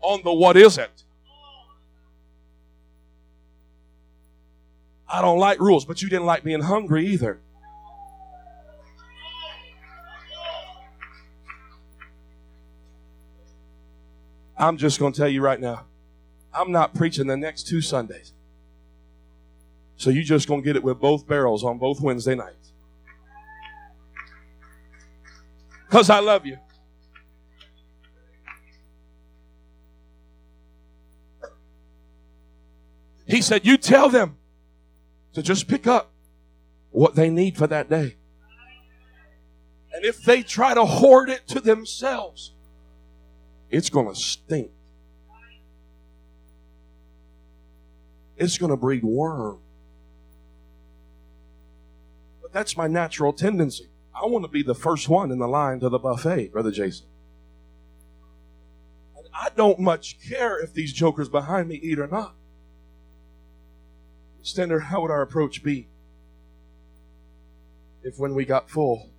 on 0.00 0.22
the 0.24 0.32
what 0.32 0.56
is 0.56 0.78
it. 0.78 1.02
I 5.08 5.20
don't 5.20 5.38
like 5.38 5.60
rules, 5.60 5.84
but 5.84 6.02
you 6.02 6.08
didn't 6.08 6.26
like 6.26 6.42
being 6.42 6.62
hungry 6.62 7.06
either. 7.06 7.40
I'm 14.56 14.76
just 14.76 14.98
going 14.98 15.12
to 15.12 15.18
tell 15.18 15.28
you 15.28 15.42
right 15.42 15.60
now, 15.60 15.84
I'm 16.52 16.72
not 16.72 16.94
preaching 16.94 17.26
the 17.26 17.36
next 17.36 17.66
two 17.66 17.80
Sundays. 17.80 18.32
So 19.96 20.10
you're 20.10 20.22
just 20.22 20.48
going 20.48 20.62
to 20.62 20.64
get 20.64 20.76
it 20.76 20.82
with 20.82 21.00
both 21.00 21.26
barrels 21.26 21.64
on 21.64 21.78
both 21.78 22.00
Wednesday 22.00 22.34
nights. 22.34 22.72
Because 25.88 26.10
I 26.10 26.20
love 26.20 26.44
you. 26.44 26.58
He 33.26 33.42
said, 33.42 33.66
You 33.66 33.76
tell 33.76 34.08
them 34.08 34.36
to 35.34 35.42
just 35.42 35.68
pick 35.68 35.86
up 35.86 36.12
what 36.90 37.14
they 37.14 37.28
need 37.28 37.56
for 37.56 37.66
that 37.66 37.90
day. 37.90 38.16
And 39.92 40.04
if 40.04 40.22
they 40.22 40.42
try 40.42 40.74
to 40.74 40.84
hoard 40.84 41.30
it 41.30 41.46
to 41.48 41.60
themselves, 41.60 42.52
it's 43.70 43.90
going 43.90 44.08
to 44.08 44.14
stink. 44.14 44.70
It's 48.36 48.58
going 48.58 48.70
to 48.70 48.76
breed 48.76 49.02
worm. 49.02 49.58
But 52.42 52.52
that's 52.52 52.76
my 52.76 52.86
natural 52.86 53.32
tendency. 53.32 53.88
I 54.14 54.26
want 54.26 54.44
to 54.44 54.50
be 54.50 54.62
the 54.62 54.74
first 54.74 55.08
one 55.08 55.30
in 55.30 55.38
the 55.38 55.48
line 55.48 55.80
to 55.80 55.88
the 55.88 55.98
buffet, 55.98 56.52
Brother 56.52 56.70
Jason. 56.70 57.06
And 59.16 59.26
I 59.34 59.48
don't 59.56 59.78
much 59.78 60.18
care 60.26 60.58
if 60.62 60.72
these 60.72 60.92
jokers 60.92 61.28
behind 61.28 61.68
me 61.68 61.76
eat 61.76 61.98
or 61.98 62.06
not. 62.06 62.34
Standard, 64.42 64.80
how 64.80 65.02
would 65.02 65.10
our 65.10 65.22
approach 65.22 65.64
be 65.64 65.88
if 68.04 68.16
when 68.16 68.32
we 68.34 68.44
got 68.44 68.70
full, 68.70 69.10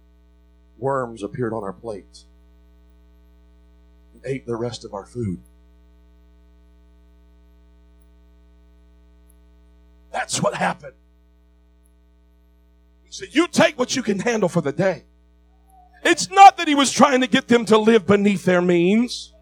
worms 0.78 1.22
appeared 1.22 1.52
on 1.52 1.64
our 1.64 1.74
plates? 1.74 2.27
Ate 4.28 4.46
the 4.46 4.56
rest 4.56 4.86
of 4.86 4.94
our 4.94 5.06
food. 5.06 5.42
That's 10.12 10.42
what 10.42 10.56
happened. 10.56 10.94
He 13.04 13.12
said, 13.12 13.30
You 13.32 13.48
take 13.48 13.80
what 13.80 13.96
you 13.96 14.04
can 14.04 14.20
handle 14.20 14.50
for 14.50 14.62
the 14.62 14.72
day. 14.72 15.06
It's 16.04 16.30
not 16.30 16.58
that 16.58 16.68
he 16.68 16.76
was 16.76 16.92
trying 16.92 17.22
to 17.22 17.28
get 17.28 17.48
them 17.48 17.66
to 17.66 17.78
live 17.78 18.06
beneath 18.06 18.46
their 18.46 18.62
means. 18.62 19.34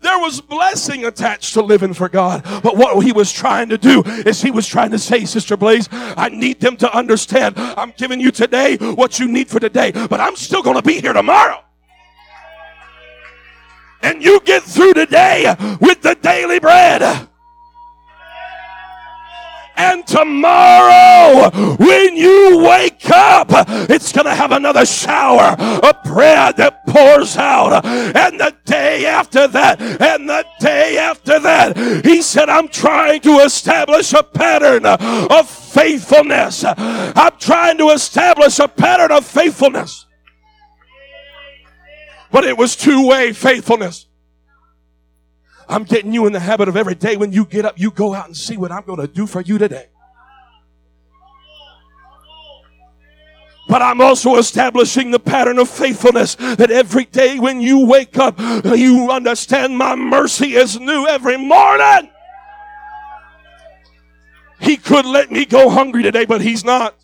There 0.00 0.18
was 0.18 0.40
blessing 0.40 1.04
attached 1.04 1.54
to 1.54 1.62
living 1.62 1.94
for 1.94 2.08
God. 2.08 2.42
But 2.62 2.76
what 2.76 3.04
he 3.04 3.12
was 3.12 3.30
trying 3.30 3.68
to 3.68 3.78
do 3.78 4.02
is 4.26 4.42
he 4.42 4.50
was 4.50 4.66
trying 4.66 4.90
to 4.90 4.98
say, 4.98 5.24
Sister 5.24 5.56
Blaze, 5.56 5.88
I 5.92 6.28
need 6.28 6.60
them 6.60 6.76
to 6.78 6.96
understand 6.96 7.54
I'm 7.56 7.92
giving 7.96 8.20
you 8.20 8.32
today 8.32 8.76
what 8.76 9.20
you 9.20 9.28
need 9.28 9.48
for 9.48 9.60
today, 9.60 9.92
but 9.92 10.18
I'm 10.18 10.34
still 10.34 10.62
going 10.62 10.76
to 10.76 10.82
be 10.82 11.00
here 11.00 11.12
tomorrow 11.12 11.62
and 14.02 14.22
you 14.22 14.40
get 14.40 14.62
through 14.62 14.94
today 14.94 15.54
with 15.80 16.02
the 16.02 16.16
daily 16.20 16.58
bread. 16.58 17.28
And 19.74 20.06
tomorrow, 20.06 21.50
when 21.76 22.16
you 22.16 22.62
wake 22.64 23.08
up, 23.10 23.48
it's 23.88 24.12
going 24.12 24.26
to 24.26 24.34
have 24.34 24.52
another 24.52 24.84
shower 24.84 25.56
of 25.58 26.02
bread 26.04 26.58
that 26.58 26.86
pours 26.86 27.36
out. 27.36 27.84
And 27.84 28.38
the 28.38 28.54
day 28.64 29.06
after 29.06 29.48
that, 29.48 29.80
and 29.80 30.28
the 30.28 30.44
day 30.60 30.98
after 30.98 31.40
that, 31.40 32.04
he 32.04 32.20
said, 32.22 32.48
I'm 32.48 32.68
trying 32.68 33.22
to 33.22 33.38
establish 33.40 34.12
a 34.12 34.22
pattern 34.22 34.84
of 34.84 35.48
faithfulness. 35.48 36.64
I'm 36.66 37.36
trying 37.38 37.78
to 37.78 37.90
establish 37.90 38.58
a 38.58 38.68
pattern 38.68 39.10
of 39.10 39.26
faithfulness. 39.26 40.06
But 42.32 42.44
it 42.44 42.56
was 42.56 42.74
two 42.74 43.06
way 43.06 43.32
faithfulness. 43.32 44.06
I'm 45.68 45.84
getting 45.84 46.12
you 46.12 46.26
in 46.26 46.32
the 46.32 46.40
habit 46.40 46.68
of 46.68 46.76
every 46.76 46.94
day 46.94 47.16
when 47.16 47.32
you 47.32 47.44
get 47.44 47.64
up, 47.64 47.78
you 47.78 47.90
go 47.90 48.14
out 48.14 48.26
and 48.26 48.36
see 48.36 48.56
what 48.56 48.72
I'm 48.72 48.84
going 48.84 49.00
to 49.00 49.06
do 49.06 49.26
for 49.26 49.42
you 49.42 49.58
today. 49.58 49.86
But 53.68 53.80
I'm 53.80 54.00
also 54.00 54.36
establishing 54.36 55.12
the 55.12 55.18
pattern 55.18 55.58
of 55.58 55.70
faithfulness 55.70 56.34
that 56.34 56.70
every 56.70 57.04
day 57.04 57.38
when 57.38 57.60
you 57.60 57.86
wake 57.86 58.18
up, 58.18 58.38
you 58.38 59.10
understand 59.10 59.78
my 59.78 59.94
mercy 59.94 60.54
is 60.54 60.78
new 60.78 61.06
every 61.06 61.38
morning. 61.38 62.10
He 64.60 64.76
could 64.76 65.06
let 65.06 65.30
me 65.30 65.46
go 65.46 65.70
hungry 65.70 66.02
today, 66.02 66.24
but 66.24 66.40
he's 66.40 66.64
not. 66.64 66.96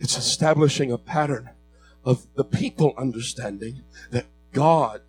It's 0.00 0.16
establishing 0.16 0.90
a 0.90 0.98
pattern 0.98 1.51
of 2.04 2.26
the 2.34 2.44
people 2.44 2.94
understanding 2.96 3.82
that 4.10 4.26
God, 4.52 5.02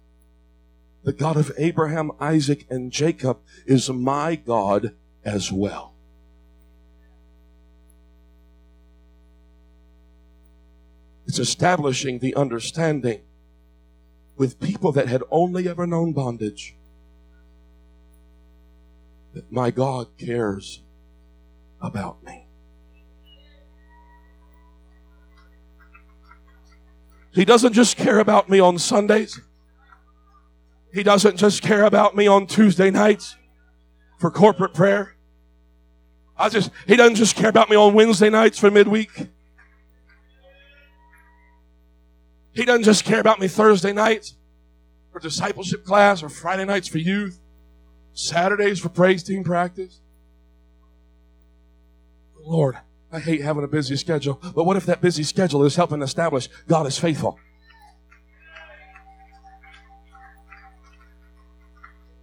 the 1.03 1.13
God 1.13 1.37
of 1.37 1.51
Abraham, 1.57 2.11
Isaac, 2.19 2.65
and 2.69 2.91
Jacob, 2.91 3.39
is 3.65 3.89
my 3.89 4.35
God 4.35 4.93
as 5.25 5.51
well. 5.51 5.93
It's 11.25 11.39
establishing 11.39 12.19
the 12.19 12.35
understanding 12.35 13.21
with 14.37 14.59
people 14.59 14.91
that 14.91 15.07
had 15.07 15.23
only 15.31 15.67
ever 15.67 15.87
known 15.87 16.13
bondage 16.13 16.75
that 19.33 19.51
my 19.51 19.71
God 19.71 20.07
cares 20.17 20.81
about 21.81 22.23
me. 22.23 22.42
He 27.33 27.45
doesn't 27.45 27.73
just 27.73 27.97
care 27.97 28.19
about 28.19 28.49
me 28.49 28.59
on 28.59 28.77
Sundays. 28.77 29.39
He 30.93 31.01
doesn't 31.01 31.37
just 31.37 31.63
care 31.63 31.83
about 31.83 32.15
me 32.15 32.27
on 32.27 32.45
Tuesday 32.45 32.91
nights 32.91 33.35
for 34.19 34.29
corporate 34.29 34.73
prayer. 34.73 35.15
I 36.37 36.49
just, 36.49 36.69
he 36.85 36.95
doesn't 36.95 37.15
just 37.15 37.35
care 37.35 37.49
about 37.49 37.69
me 37.69 37.75
on 37.75 37.93
Wednesday 37.93 38.29
nights 38.29 38.59
for 38.59 38.69
midweek. 38.69 39.29
He 42.53 42.65
doesn't 42.65 42.83
just 42.83 43.03
care 43.03 43.19
about 43.19 43.39
me 43.39 43.47
Thursday 43.47 43.93
nights 43.93 44.35
for 45.11 45.19
discipleship 45.19 45.83
class 45.83 46.21
or 46.21 46.29
Friday 46.29 46.65
nights 46.65 46.87
for 46.87 46.99
youth, 46.99 47.39
Saturdays 48.13 48.79
for 48.79 48.89
praise 48.89 49.23
team 49.23 49.43
practice. 49.43 49.99
Lord, 52.45 52.77
I 53.13 53.19
hate 53.19 53.41
having 53.41 53.63
a 53.63 53.67
busy 53.67 53.95
schedule, 53.95 54.41
but 54.55 54.63
what 54.63 54.75
if 54.75 54.87
that 54.87 54.99
busy 54.99 55.21
schedule 55.21 55.63
is 55.65 55.75
helping 55.75 56.01
establish 56.01 56.49
God 56.67 56.87
is 56.87 56.97
faithful? 56.97 57.39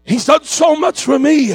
He's 0.03 0.25
done 0.25 0.43
so 0.43 0.75
much 0.75 1.05
for 1.05 1.17
me. 1.17 1.55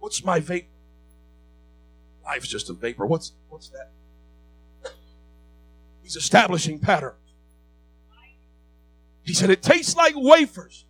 What's 0.00 0.24
my 0.24 0.40
vape? 0.40 0.66
Life's 2.24 2.48
just 2.48 2.68
a 2.68 2.72
vapor. 2.72 3.06
What's 3.06 3.32
what's 3.48 3.68
that? 3.68 3.92
He's 6.02 6.16
establishing 6.16 6.80
patterns. 6.80 7.14
He 9.22 9.34
said 9.34 9.50
it 9.50 9.62
tastes 9.62 9.94
like 9.94 10.14
wafers. 10.16 10.84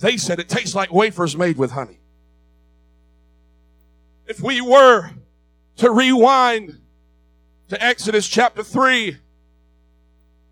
They 0.00 0.16
said 0.16 0.38
it 0.38 0.48
tastes 0.48 0.74
like 0.74 0.92
wafers 0.92 1.36
made 1.36 1.58
with 1.58 1.72
honey. 1.72 1.98
If 4.26 4.40
we 4.40 4.60
were 4.60 5.10
to 5.76 5.90
rewind 5.90 6.78
to 7.68 7.82
Exodus 7.82 8.28
chapter 8.28 8.62
3 8.62 9.16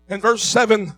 and 0.09 0.21
verse 0.21 0.43
7, 0.43 0.93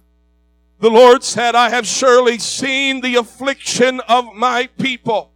the 0.79 0.89
Lord 0.89 1.23
said, 1.23 1.53
I 1.53 1.69
have 1.69 1.85
surely 1.85 2.39
seen 2.39 3.01
the 3.01 3.15
affliction 3.15 3.99
of 4.01 4.33
my 4.33 4.67
people 4.79 5.31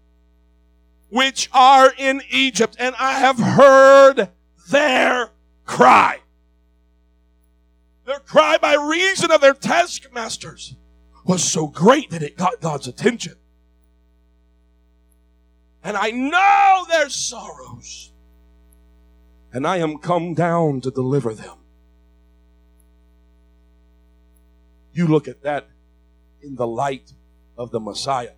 which 1.09 1.49
are 1.53 1.93
in 1.95 2.23
Egypt, 2.31 2.75
and 2.79 2.95
I 2.97 3.19
have 3.19 3.37
heard 3.37 4.29
their 4.69 5.29
cry. 5.65 6.19
Their 8.05 8.19
cry 8.19 8.57
by 8.57 8.73
reason 8.73 9.29
of 9.29 9.39
their 9.39 9.53
taskmasters 9.53 10.75
was 11.25 11.43
so 11.43 11.67
great 11.67 12.09
that 12.09 12.21
it 12.21 12.37
got 12.37 12.61
God's 12.61 12.87
attention. 12.87 13.35
And 15.83 15.97
I 15.97 16.11
know 16.11 16.85
their 16.89 17.09
sorrows, 17.09 18.11
and 19.51 19.67
I 19.67 19.77
am 19.77 19.97
come 19.97 20.33
down 20.33 20.81
to 20.81 20.91
deliver 20.91 21.33
them. 21.33 21.57
You 24.93 25.07
look 25.07 25.27
at 25.27 25.43
that 25.43 25.69
in 26.41 26.55
the 26.55 26.67
light 26.67 27.13
of 27.57 27.71
the 27.71 27.79
Messiah. 27.79 28.33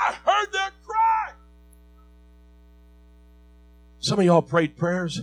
I 0.00 0.12
heard 0.12 0.52
their 0.52 0.70
cry. 0.82 1.32
Some 4.10 4.18
of 4.18 4.24
y'all 4.24 4.42
prayed 4.42 4.76
prayers 4.76 5.22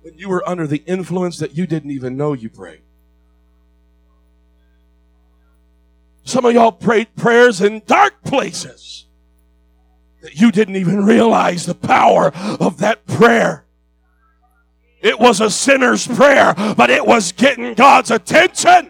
when 0.00 0.16
you 0.16 0.30
were 0.30 0.42
under 0.48 0.66
the 0.66 0.82
influence 0.86 1.36
that 1.36 1.54
you 1.54 1.66
didn't 1.66 1.90
even 1.90 2.16
know 2.16 2.32
you 2.32 2.48
prayed. 2.48 2.80
Some 6.24 6.46
of 6.46 6.54
y'all 6.54 6.72
prayed 6.72 7.14
prayers 7.14 7.60
in 7.60 7.82
dark 7.84 8.22
places 8.22 9.04
that 10.22 10.40
you 10.40 10.50
didn't 10.50 10.76
even 10.76 11.04
realize 11.04 11.66
the 11.66 11.74
power 11.74 12.32
of 12.58 12.78
that 12.78 13.06
prayer. 13.06 13.66
It 15.02 15.20
was 15.20 15.42
a 15.42 15.50
sinner's 15.50 16.06
prayer, 16.06 16.54
but 16.74 16.88
it 16.88 17.04
was 17.04 17.32
getting 17.32 17.74
God's 17.74 18.10
attention. 18.10 18.89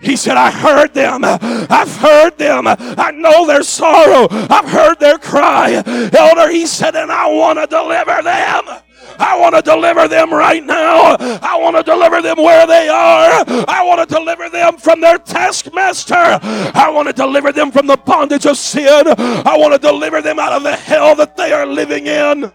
He 0.00 0.16
said, 0.16 0.36
I 0.36 0.50
heard 0.50 0.94
them. 0.94 1.20
I've 1.24 1.94
heard 1.96 2.38
them. 2.38 2.66
I 2.66 3.10
know 3.14 3.46
their 3.46 3.62
sorrow. 3.62 4.28
I've 4.30 4.68
heard 4.68 4.98
their 4.98 5.18
cry. 5.18 5.82
Elder, 6.16 6.50
he 6.50 6.66
said, 6.66 6.96
and 6.96 7.12
I 7.12 7.26
want 7.30 7.58
to 7.58 7.66
deliver 7.66 8.22
them. 8.22 8.82
I 9.18 9.38
want 9.38 9.54
to 9.54 9.62
deliver 9.62 10.08
them 10.08 10.32
right 10.32 10.64
now. 10.64 11.16
I 11.42 11.58
want 11.60 11.76
to 11.76 11.82
deliver 11.82 12.22
them 12.22 12.38
where 12.38 12.66
they 12.66 12.88
are. 12.88 13.44
I 13.68 13.82
want 13.84 14.08
to 14.08 14.14
deliver 14.14 14.48
them 14.48 14.78
from 14.78 15.00
their 15.00 15.18
taskmaster. 15.18 16.14
I 16.14 16.90
want 16.90 17.08
to 17.08 17.12
deliver 17.12 17.52
them 17.52 17.70
from 17.70 17.86
the 17.86 17.98
bondage 17.98 18.46
of 18.46 18.56
sin. 18.56 19.04
I 19.06 19.56
want 19.58 19.74
to 19.74 19.78
deliver 19.78 20.22
them 20.22 20.38
out 20.38 20.52
of 20.52 20.62
the 20.62 20.76
hell 20.76 21.14
that 21.16 21.36
they 21.36 21.52
are 21.52 21.66
living 21.66 22.06
in. 22.06 22.50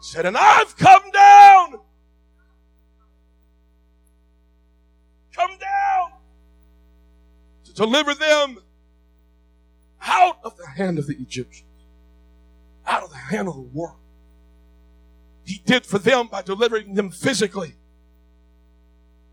Said, 0.00 0.26
and 0.26 0.36
I've 0.36 0.76
come 0.76 1.10
down 1.12 1.83
come 5.34 5.50
down 5.50 6.12
to 7.64 7.74
deliver 7.74 8.14
them 8.14 8.58
out 10.02 10.38
of 10.44 10.56
the 10.56 10.66
hand 10.66 10.98
of 10.98 11.06
the 11.06 11.14
Egyptians, 11.14 11.68
out 12.86 13.02
of 13.02 13.10
the 13.10 13.16
hand 13.16 13.48
of 13.48 13.54
the 13.54 13.60
world. 13.60 13.98
He 15.44 15.60
did 15.64 15.84
for 15.84 15.98
them 15.98 16.28
by 16.28 16.42
delivering 16.42 16.94
them 16.94 17.10
physically 17.10 17.74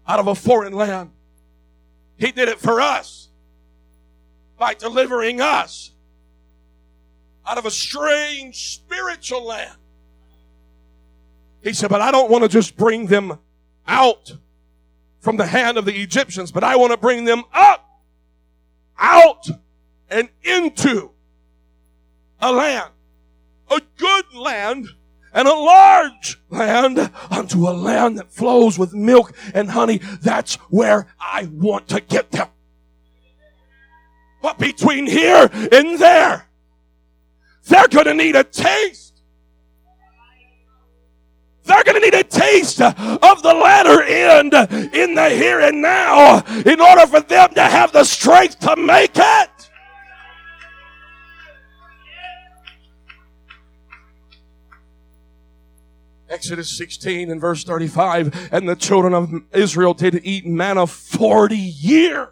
out 0.08 0.20
of 0.20 0.28
a 0.28 0.36
foreign 0.36 0.74
land. 0.74 1.12
He 2.18 2.32
did 2.32 2.50
it 2.50 2.60
for 2.60 2.82
us 2.82 3.30
by 4.58 4.74
delivering 4.74 5.42
us 5.42 5.92
out 7.46 7.58
of 7.58 7.66
a 7.66 7.72
strange 7.72 8.76
spiritual 8.76 9.46
land. 9.46 9.78
He 11.64 11.74
said, 11.74 11.90
but 11.90 12.02
I 12.02 12.12
don't 12.12 12.30
want 12.30 12.44
to 12.44 12.48
just 12.48 12.76
bring 12.76 13.08
them 13.08 13.40
out 13.88 14.36
from 15.22 15.38
the 15.38 15.46
hand 15.46 15.78
of 15.78 15.86
the 15.86 16.02
Egyptians, 16.02 16.52
but 16.52 16.64
I 16.64 16.76
want 16.76 16.92
to 16.92 16.98
bring 16.98 17.26
them 17.26 17.44
up, 17.54 18.02
out, 18.98 19.48
and 20.10 20.30
into 20.44 21.12
a 22.40 22.52
land, 22.52 22.92
a 23.70 23.82
good 23.98 24.34
land, 24.34 24.88
and 25.34 25.48
a 25.48 25.54
large 25.54 26.42
land 26.50 27.10
unto 27.30 27.70
a 27.70 27.72
land 27.72 28.18
that 28.18 28.32
flows 28.32 28.78
with 28.78 28.94
milk 28.94 29.34
and 29.54 29.72
honey. 29.72 30.02
That's 30.22 30.56
where 30.70 31.08
I 31.20 31.48
want 31.54 31.88
to 31.90 32.02
get 32.02 32.32
them. 32.32 32.50
But 34.42 34.58
between 34.58 35.06
here 35.06 35.50
and 35.72 36.00
there, 36.00 36.48
they're 37.68 37.88
going 37.88 38.08
to 38.08 38.14
need 38.14 38.36
a 38.36 38.44
taste 38.44 39.11
they're 41.64 41.84
going 41.84 42.02
to 42.02 42.02
need 42.02 42.14
a 42.14 42.24
taste 42.24 42.82
of 42.82 43.44
the 43.44 43.54
latter 43.54 44.02
end 44.04 44.54
in 44.94 45.16
the 45.16 45.30
here 45.30 45.60
and 45.60 45.82
now 45.82 46.44
in 46.66 46.82
order 46.82 47.08
for 47.08 47.22
them 47.22 47.54
to 47.54 47.62
have 47.62 47.92
the 47.92 48.04
strength 48.04 48.60
to 48.60 48.76
make 48.76 49.12
it. 49.16 49.50
Exodus 56.30 56.76
16 56.78 57.30
and 57.30 57.42
verse 57.42 57.66
35, 57.66 58.50
and 58.54 58.68
the 58.68 58.76
children 58.76 59.14
of 59.14 59.34
Israel 59.52 59.94
did 59.94 60.22
eat 60.24 60.46
manna 60.46 60.88
40 60.88 61.58
years 61.58 62.30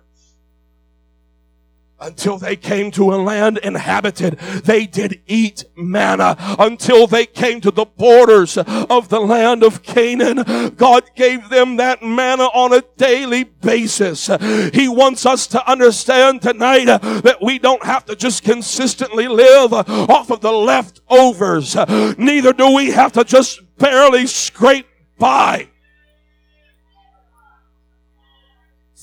until 2.02 2.38
they 2.38 2.56
came 2.56 2.92
to 2.92 3.14
a 3.14 3.18
land 3.18 3.58
inhabited. 3.60 4.38
They 4.40 4.86
did 4.86 5.22
eat 5.28 5.66
manna 5.76 6.36
until 6.60 7.08
they 7.08 7.26
came 7.26 7.62
to 7.62 7.72
the 7.72 7.86
borders 7.86 8.58
of 8.58 9.10
the 9.10 9.20
land 9.20 9.64
of 9.64 9.84
Canaan. 9.84 10.76
God 10.76 11.04
gave 11.16 11.50
them 11.50 11.78
that 11.78 12.02
manna 12.04 12.46
on 12.46 12.74
a 12.74 12.84
daily 12.98 13.44
basis. 13.44 14.28
He 14.74 14.88
wants 14.88 15.26
us 15.26 15.48
to 15.48 15.70
understand 15.70 16.42
tonight 16.42 16.86
that 16.86 17.38
we 17.42 17.60
don't 17.60 17.84
have 17.84 18.06
to 18.06 18.16
just 18.16 18.44
consistently 18.44 19.28
live 19.28 19.74
off 19.74 20.30
of 20.30 20.42
the 20.42 20.52
leftovers. 20.52 21.76
Neither 22.18 22.54
do 22.54 22.74
we 22.76 22.92
have 22.92 23.14
to 23.14 23.24
just 23.24 23.62
barely 23.78 24.28
scrape 24.28 24.88
by. 25.18 25.69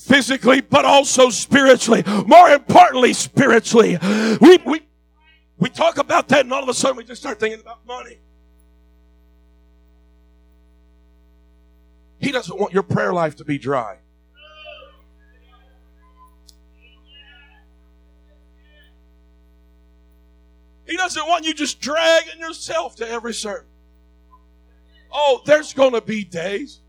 Physically, 0.07 0.61
but 0.61 0.85
also 0.85 1.29
spiritually. 1.29 2.03
More 2.25 2.49
importantly, 2.49 3.13
spiritually. 3.13 3.97
We, 4.39 4.57
we, 4.65 4.81
we 5.57 5.69
talk 5.69 5.97
about 5.97 6.29
that 6.29 6.41
and 6.45 6.53
all 6.53 6.63
of 6.63 6.69
a 6.69 6.73
sudden 6.73 6.97
we 6.97 7.03
just 7.03 7.21
start 7.21 7.39
thinking 7.39 7.59
about 7.59 7.85
money. 7.85 8.19
He 12.19 12.31
doesn't 12.31 12.57
want 12.57 12.73
your 12.73 12.83
prayer 12.83 13.13
life 13.13 13.35
to 13.37 13.45
be 13.45 13.57
dry. 13.57 13.97
He 20.85 20.95
doesn't 20.95 21.27
want 21.27 21.45
you 21.45 21.53
just 21.53 21.81
dragging 21.81 22.39
yourself 22.39 22.95
to 22.95 23.07
every 23.07 23.33
service. 23.33 23.67
Oh, 25.11 25.41
there's 25.45 25.73
going 25.73 25.93
to 25.93 26.01
be 26.01 26.23
days 26.23 26.79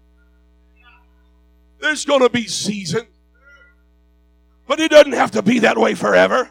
There's 1.80 2.04
going 2.04 2.20
to 2.20 2.30
be 2.30 2.46
seasons. 2.46 3.06
But 4.66 4.80
it 4.80 4.90
doesn't 4.90 5.12
have 5.12 5.30
to 5.32 5.42
be 5.42 5.60
that 5.60 5.78
way 5.78 5.94
forever. 5.94 6.50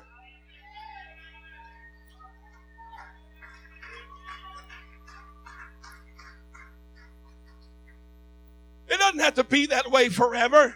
It 8.87 8.97
doesn't 8.97 9.19
have 9.19 9.35
to 9.35 9.43
be 9.43 9.67
that 9.67 9.91
way 9.91 10.09
forever. 10.09 10.75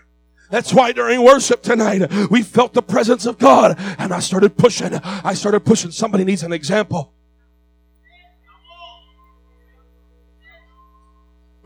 That's 0.52 0.74
why 0.74 0.92
during 0.92 1.24
worship 1.24 1.64
tonight, 1.64 2.12
we 2.30 2.44
felt 2.44 2.74
the 2.74 2.82
presence 2.82 3.26
of 3.26 3.40
God 3.40 3.76
and 3.98 4.14
I 4.14 4.20
started 4.20 4.58
pushing. 4.58 4.94
I 4.94 5.34
started 5.34 5.62
pushing. 5.62 5.92
Somebody 5.92 6.26
needs 6.26 6.44
an 6.44 6.52
example. 6.52 7.14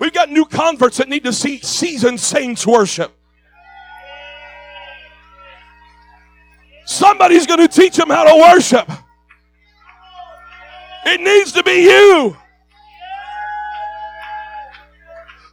We've 0.06 0.14
got 0.14 0.30
new 0.30 0.46
converts 0.46 0.98
that 0.98 1.10
need 1.10 1.24
to 1.24 1.34
see 1.34 1.58
seasoned 1.58 2.20
saints 2.20 2.68
worship. 2.68 3.12
Somebody's 6.86 7.48
going 7.48 7.62
to 7.62 7.68
teach 7.68 7.96
them 7.96 8.12
how 8.12 8.24
to 8.24 8.40
worship. 8.40 8.88
It 11.08 11.22
needs 11.22 11.54
to 11.54 11.64
be 11.64 11.86
you. 11.86 12.38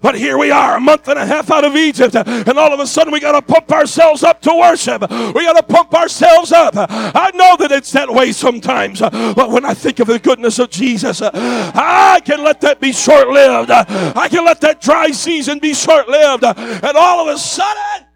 But 0.03 0.17
here 0.17 0.37
we 0.37 0.51
are, 0.51 0.77
a 0.77 0.81
month 0.81 1.07
and 1.07 1.19
a 1.19 1.25
half 1.25 1.51
out 1.51 1.65
of 1.65 1.77
Egypt, 1.77 2.17
and 2.17 2.59
all 2.59 2.73
of 2.73 2.81
a 2.81 2.87
sudden 2.87 3.13
we 3.13 3.21
got 3.21 3.33
to 3.33 3.43
pump 3.43 3.71
ourselves 3.71 4.25
up 4.25 4.43
to 4.43 4.53
worship. 4.53 5.01
We 5.03 5.45
got 5.45 5.57
to 5.57 5.63
pump 5.63 5.95
ourselves 5.95 6.51
up. 6.51 6.75
I 6.77 7.31
know 7.35 7.57
that 7.59 7.71
it's 7.71 7.93
that 7.93 8.11
way 8.11 8.33
sometimes, 8.33 9.01
but 9.01 9.51
when 9.51 9.65
I 9.65 9.75
think 9.75 10.01
of 10.01 10.09
the 10.09 10.19
goodness 10.19 10.59
of 10.59 10.71
Jesus, 10.71 11.23
I 11.23 12.21
can 12.25 12.43
let 12.43 12.61
that 12.63 12.81
be 12.81 12.93
short 12.93 13.29
lived. 13.29 13.71
I 13.71 14.29
can 14.29 14.45
let 14.45 14.61
that 14.63 14.81
dry 14.81 15.13
season 15.13 15.61
be 15.61 15.73
short 15.73 16.09
lived, 16.09 16.43
and 16.45 16.97
all 16.97 17.29
of 17.29 17.35
a 17.35 17.39
sudden, 17.39 18.07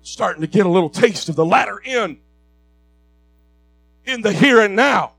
starting 0.00 0.40
to 0.40 0.46
get 0.46 0.64
a 0.64 0.68
little 0.70 0.88
taste 0.88 1.28
of 1.28 1.36
the 1.36 1.44
latter 1.44 1.82
end 1.84 2.16
in 4.06 4.22
the 4.22 4.32
here 4.32 4.62
and 4.62 4.74
now. 4.74 5.12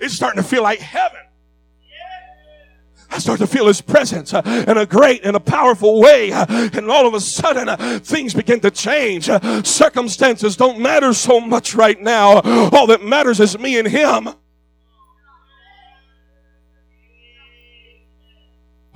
It's 0.00 0.14
starting 0.14 0.42
to 0.42 0.48
feel 0.48 0.62
like 0.62 0.80
heaven. 0.80 1.20
I 3.12 3.18
start 3.18 3.40
to 3.40 3.46
feel 3.46 3.66
his 3.66 3.80
presence 3.80 4.32
uh, 4.32 4.64
in 4.68 4.78
a 4.78 4.86
great 4.86 5.24
and 5.24 5.34
a 5.34 5.40
powerful 5.40 6.00
way. 6.00 6.30
Uh, 6.32 6.46
and 6.72 6.88
all 6.90 7.08
of 7.08 7.14
a 7.14 7.20
sudden, 7.20 7.68
uh, 7.68 7.98
things 8.02 8.34
begin 8.34 8.60
to 8.60 8.70
change. 8.70 9.28
Uh, 9.28 9.62
circumstances 9.64 10.56
don't 10.56 10.78
matter 10.78 11.12
so 11.12 11.40
much 11.40 11.74
right 11.74 12.00
now. 12.00 12.40
All 12.70 12.86
that 12.86 13.02
matters 13.02 13.40
is 13.40 13.58
me 13.58 13.78
and 13.78 13.88
him. 13.88 14.28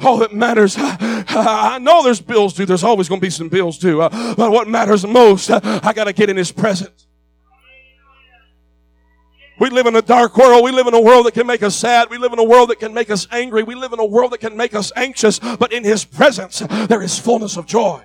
All 0.00 0.18
that 0.18 0.32
matters, 0.32 0.76
I 0.78 1.78
know 1.80 2.02
there's 2.02 2.20
bills 2.20 2.54
due. 2.54 2.66
There's 2.66 2.84
always 2.84 3.08
going 3.08 3.20
to 3.20 3.26
be 3.26 3.30
some 3.30 3.48
bills 3.48 3.78
due. 3.78 4.02
Uh, 4.02 4.34
but 4.34 4.50
what 4.50 4.68
matters 4.68 5.06
most, 5.06 5.50
uh, 5.50 5.60
I 5.82 5.92
got 5.92 6.04
to 6.04 6.12
get 6.12 6.28
in 6.28 6.36
his 6.36 6.52
presence. 6.52 7.03
We 9.58 9.70
live 9.70 9.86
in 9.86 9.94
a 9.94 10.02
dark 10.02 10.36
world. 10.36 10.64
We 10.64 10.72
live 10.72 10.88
in 10.88 10.94
a 10.94 11.00
world 11.00 11.26
that 11.26 11.34
can 11.34 11.46
make 11.46 11.62
us 11.62 11.76
sad. 11.76 12.10
We 12.10 12.18
live 12.18 12.32
in 12.32 12.38
a 12.40 12.44
world 12.44 12.70
that 12.70 12.80
can 12.80 12.92
make 12.92 13.10
us 13.10 13.28
angry. 13.30 13.62
We 13.62 13.76
live 13.76 13.92
in 13.92 14.00
a 14.00 14.04
world 14.04 14.32
that 14.32 14.38
can 14.38 14.56
make 14.56 14.74
us 14.74 14.90
anxious. 14.96 15.38
But 15.38 15.72
in 15.72 15.84
His 15.84 16.04
presence, 16.04 16.58
there 16.88 17.02
is 17.02 17.18
fullness 17.18 17.56
of 17.56 17.66
joy. 17.66 18.02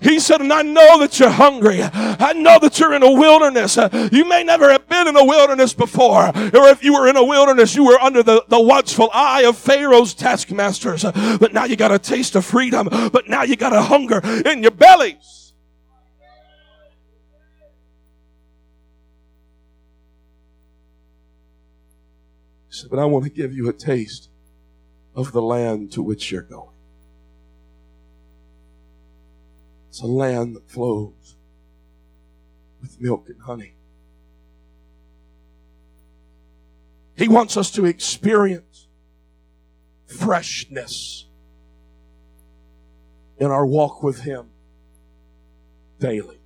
He 0.00 0.18
said, 0.18 0.40
and 0.40 0.50
I 0.50 0.62
know 0.62 0.98
that 1.00 1.20
you're 1.20 1.28
hungry. 1.28 1.82
I 1.82 2.32
know 2.32 2.58
that 2.60 2.80
you're 2.80 2.94
in 2.94 3.02
a 3.02 3.12
wilderness. 3.12 3.76
You 4.10 4.26
may 4.26 4.42
never 4.42 4.70
have 4.70 4.88
been 4.88 5.06
in 5.06 5.14
a 5.14 5.24
wilderness 5.24 5.74
before. 5.74 6.28
Or 6.28 6.68
if 6.68 6.82
you 6.82 6.94
were 6.94 7.06
in 7.06 7.16
a 7.16 7.24
wilderness, 7.24 7.76
you 7.76 7.84
were 7.84 8.00
under 8.00 8.22
the, 8.22 8.42
the 8.48 8.60
watchful 8.60 9.10
eye 9.12 9.42
of 9.42 9.58
Pharaoh's 9.58 10.14
taskmasters. 10.14 11.02
But 11.02 11.52
now 11.52 11.64
you 11.64 11.76
got 11.76 11.92
a 11.92 11.98
taste 11.98 12.34
of 12.34 12.46
freedom. 12.46 12.88
But 12.90 13.28
now 13.28 13.42
you 13.42 13.56
got 13.56 13.74
a 13.74 13.82
hunger 13.82 14.22
in 14.46 14.62
your 14.62 14.70
bellies. 14.70 15.39
He 22.70 22.76
said, 22.76 22.90
But 22.90 23.00
I 23.00 23.04
want 23.04 23.24
to 23.24 23.30
give 23.30 23.52
you 23.52 23.68
a 23.68 23.72
taste 23.72 24.30
of 25.14 25.32
the 25.32 25.42
land 25.42 25.92
to 25.92 26.02
which 26.02 26.30
you're 26.30 26.42
going. 26.42 26.68
It's 29.88 30.00
a 30.00 30.06
land 30.06 30.54
that 30.54 30.70
flows 30.70 31.36
with 32.80 33.00
milk 33.00 33.28
and 33.28 33.42
honey. 33.42 33.74
He 37.16 37.26
wants 37.26 37.56
us 37.56 37.72
to 37.72 37.84
experience 37.84 38.86
freshness 40.06 41.26
in 43.36 43.50
our 43.50 43.66
walk 43.66 44.02
with 44.02 44.20
Him 44.20 44.46
daily. 45.98 46.40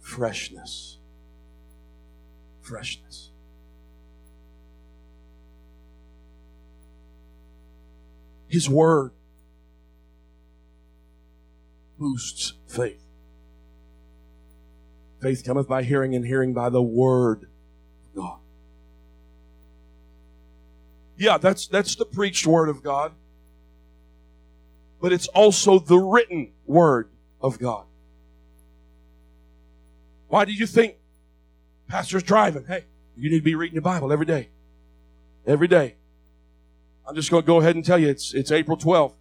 Freshness. 0.00 0.98
Freshness. 2.60 3.30
His 8.54 8.70
word 8.70 9.10
boosts 11.98 12.52
faith. 12.68 13.02
Faith 15.20 15.42
cometh 15.44 15.66
by 15.66 15.82
hearing, 15.82 16.14
and 16.14 16.24
hearing 16.24 16.54
by 16.54 16.68
the 16.68 16.80
word 16.80 17.48
of 18.06 18.14
God. 18.14 18.38
Yeah, 21.16 21.36
that's 21.38 21.66
that's 21.66 21.96
the 21.96 22.04
preached 22.04 22.46
word 22.46 22.68
of 22.68 22.80
God. 22.80 23.10
But 25.00 25.12
it's 25.12 25.26
also 25.26 25.80
the 25.80 25.98
written 25.98 26.52
word 26.64 27.08
of 27.40 27.58
God. 27.58 27.86
Why 30.28 30.44
do 30.44 30.52
you 30.52 30.68
think 30.68 30.94
pastor's 31.88 32.22
driving? 32.22 32.66
Hey, 32.66 32.84
you 33.16 33.30
need 33.30 33.38
to 33.38 33.42
be 33.42 33.56
reading 33.56 33.74
your 33.74 33.82
Bible 33.82 34.12
every 34.12 34.26
day. 34.26 34.50
Every 35.44 35.66
day. 35.66 35.96
I'm 37.06 37.14
just 37.14 37.30
going 37.30 37.42
to 37.42 37.46
go 37.46 37.60
ahead 37.60 37.76
and 37.76 37.84
tell 37.84 37.98
you 37.98 38.08
it's, 38.08 38.32
it's 38.32 38.50
April 38.50 38.76
12th. 38.76 39.14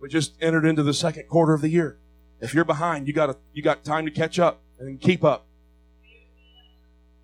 We 0.00 0.08
just 0.08 0.34
entered 0.40 0.64
into 0.64 0.82
the 0.82 0.94
second 0.94 1.28
quarter 1.28 1.54
of 1.54 1.60
the 1.60 1.68
year. 1.68 1.98
If 2.40 2.54
you're 2.54 2.64
behind, 2.64 3.08
you 3.08 3.12
got 3.12 3.36
you 3.52 3.62
got 3.62 3.82
time 3.82 4.04
to 4.04 4.12
catch 4.12 4.38
up 4.38 4.60
and 4.78 5.00
keep 5.00 5.24
up. 5.24 5.46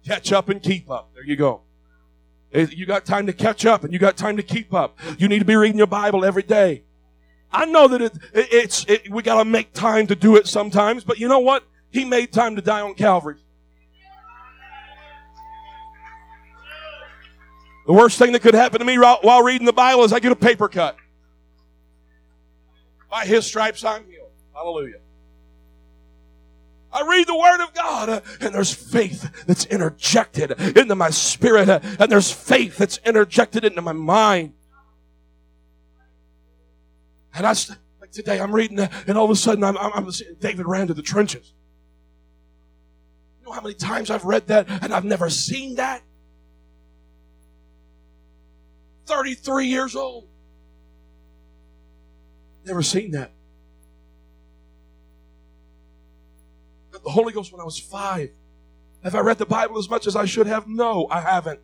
Catch 0.05 0.33
up 0.33 0.49
and 0.49 0.61
keep 0.61 0.91
up. 0.91 1.11
There 1.15 1.25
you 1.25 1.37
go. 1.37 1.63
Eh, 2.53 2.67
you 2.71 2.85
got 2.85 3.05
time 3.05 3.27
to 3.27 3.33
catch 3.33 3.65
up 3.65 3.85
and 3.85 3.93
you 3.93 3.99
got 3.99 4.17
time 4.17 4.37
to 4.37 4.43
keep 4.43 4.75
up. 4.75 4.99
You 5.19 5.29
need 5.29 5.39
to 5.39 5.45
be 5.45 5.57
reading 5.57 5.79
your 5.79 5.87
Bible 5.87 6.25
every 6.25 6.43
day. 6.43 6.83
I 7.53 7.65
know 7.67 7.87
that 7.87 8.03
it, 8.03 8.13
it, 8.33 8.49
it's 8.53 8.85
it, 8.87 9.11
we 9.11 9.23
got 9.23 9.39
to 9.39 9.45
make 9.45 9.73
time 9.73 10.09
to 10.09 10.17
do 10.17 10.35
it 10.37 10.49
sometimes, 10.49 11.05
but 11.05 11.21
you 11.21 11.29
know 11.29 11.39
what? 11.39 11.65
He 11.91 12.05
made 12.05 12.33
time 12.33 12.57
to 12.57 12.63
die 12.63 12.81
on 12.81 12.95
Calvary. 12.95 13.37
The 17.87 17.93
worst 17.93 18.19
thing 18.19 18.33
that 18.33 18.41
could 18.41 18.55
happen 18.55 18.79
to 18.79 18.85
me 18.85 18.99
while 18.99 19.43
reading 19.43 19.67
the 19.67 19.73
Bible 19.73 20.05
is 20.05 20.13
I 20.13 20.21
get 20.21 20.33
a 20.33 20.37
paper 20.37 20.69
cut. 20.69 20.97
By 23.11 23.27
his 23.27 23.47
stripes 23.47 23.85
I'm 23.85 24.05
healed. 24.07 24.31
Hallelujah. 24.55 25.01
I 26.93 27.03
read 27.03 27.27
the 27.27 27.37
Word 27.37 27.63
of 27.63 27.75
God 27.75 28.23
and 28.41 28.55
there's 28.55 28.73
faith 28.73 29.45
that's 29.47 29.67
interjected 29.67 30.53
into 30.77 30.95
my 30.95 31.11
spirit 31.11 31.69
and 31.69 32.11
there's 32.11 32.31
faith 32.31 32.79
that's 32.79 32.99
interjected 33.05 33.65
into 33.65 33.83
my 33.83 33.93
mind. 33.93 34.55
And 37.35 37.47
I, 37.47 37.55
like 38.01 38.13
today 38.13 38.41
I'm 38.41 38.55
reading 38.55 38.79
uh, 38.79 38.89
and 39.09 39.19
all 39.19 39.25
of 39.25 39.31
a 39.31 39.37
sudden 39.37 39.65
I'm, 39.65 39.77
I'm, 39.77 39.93
I'm 39.93 40.11
David 40.41 40.67
ran 40.67 40.87
to 40.87 40.95
the 40.95 41.03
trenches. 41.03 41.53
You 43.41 43.47
know 43.47 43.53
how 43.53 43.61
many 43.61 43.75
times 43.75 44.09
I've 44.09 44.25
read 44.25 44.47
that 44.47 44.69
and 44.69 44.95
I've 44.95 45.05
never 45.05 45.29
seen 45.29 45.75
that? 45.75 46.03
33 49.07 49.67
years 49.67 49.97
old. 49.97 50.29
Never 52.65 52.83
seen 52.83 53.11
that. 53.13 53.33
Got 56.91 57.05
the 57.05 57.11
Holy 57.11 57.33
Ghost 57.33 57.53
when 57.53 57.61
I 57.61 57.65
was 57.65 57.79
five. 57.79 58.31
Have 59.03 59.15
I 59.15 59.21
read 59.21 59.39
the 59.39 59.47
Bible 59.47 59.79
as 59.79 59.91
much 59.91 60.07
as 60.07 60.17
I 60.17 60.25
should 60.25 60.47
have? 60.47 60.67
No, 60.67 61.07
I 61.11 61.21
haven't. 61.21 61.61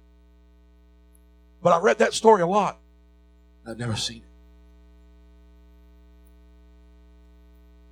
But 1.62 1.72
I 1.72 1.80
read 1.80 1.98
that 1.98 2.12
story 2.12 2.42
a 2.42 2.46
lot. 2.46 2.78
I've 3.66 3.78
never 3.78 3.96
seen 3.96 4.18
it. 4.18 4.24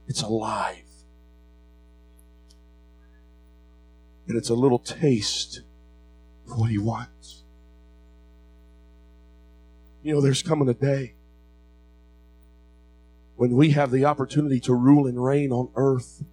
It's 0.09 0.23
alive. 0.23 0.85
And 4.27 4.37
it's 4.37 4.51
a 4.51 4.55
little 4.55 4.79
taste 4.79 5.63
of 6.51 6.59
what 6.59 6.71
he 6.71 6.79
wants. 6.79 7.38
You 10.03 10.15
know, 10.15 10.21
there's 10.21 10.43
coming 10.43 10.69
a 10.69 10.75
day 10.75 11.15
when 13.37 13.53
we 13.53 13.71
have 13.71 13.91
the 13.91 14.05
opportunity 14.05 14.61
to 14.61 14.75
rule 14.75 15.07
and 15.07 15.23
reign 15.23 15.53
on 15.53 15.71
earth 15.75 16.25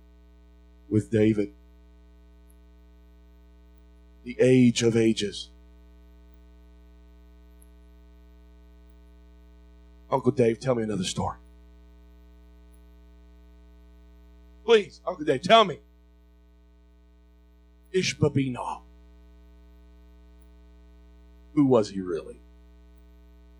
with 0.89 1.12
David. 1.12 1.54
the 4.25 4.36
age 4.39 4.82
of 4.82 4.97
ages. 4.97 5.51
Uncle 10.10 10.32
Dave, 10.32 10.60
tell 10.60 10.75
me 10.75 10.84
another 10.84 11.04
story. 11.04 11.38
Please, 14.65 14.99
Uncle 15.08 15.25
Dave, 15.25 15.43
tell 15.43 15.63
me. 15.63 15.80
Ishbibenob. 17.93 18.82
Who 21.54 21.65
was 21.67 21.91
he 21.91 22.01
really? 22.01 22.39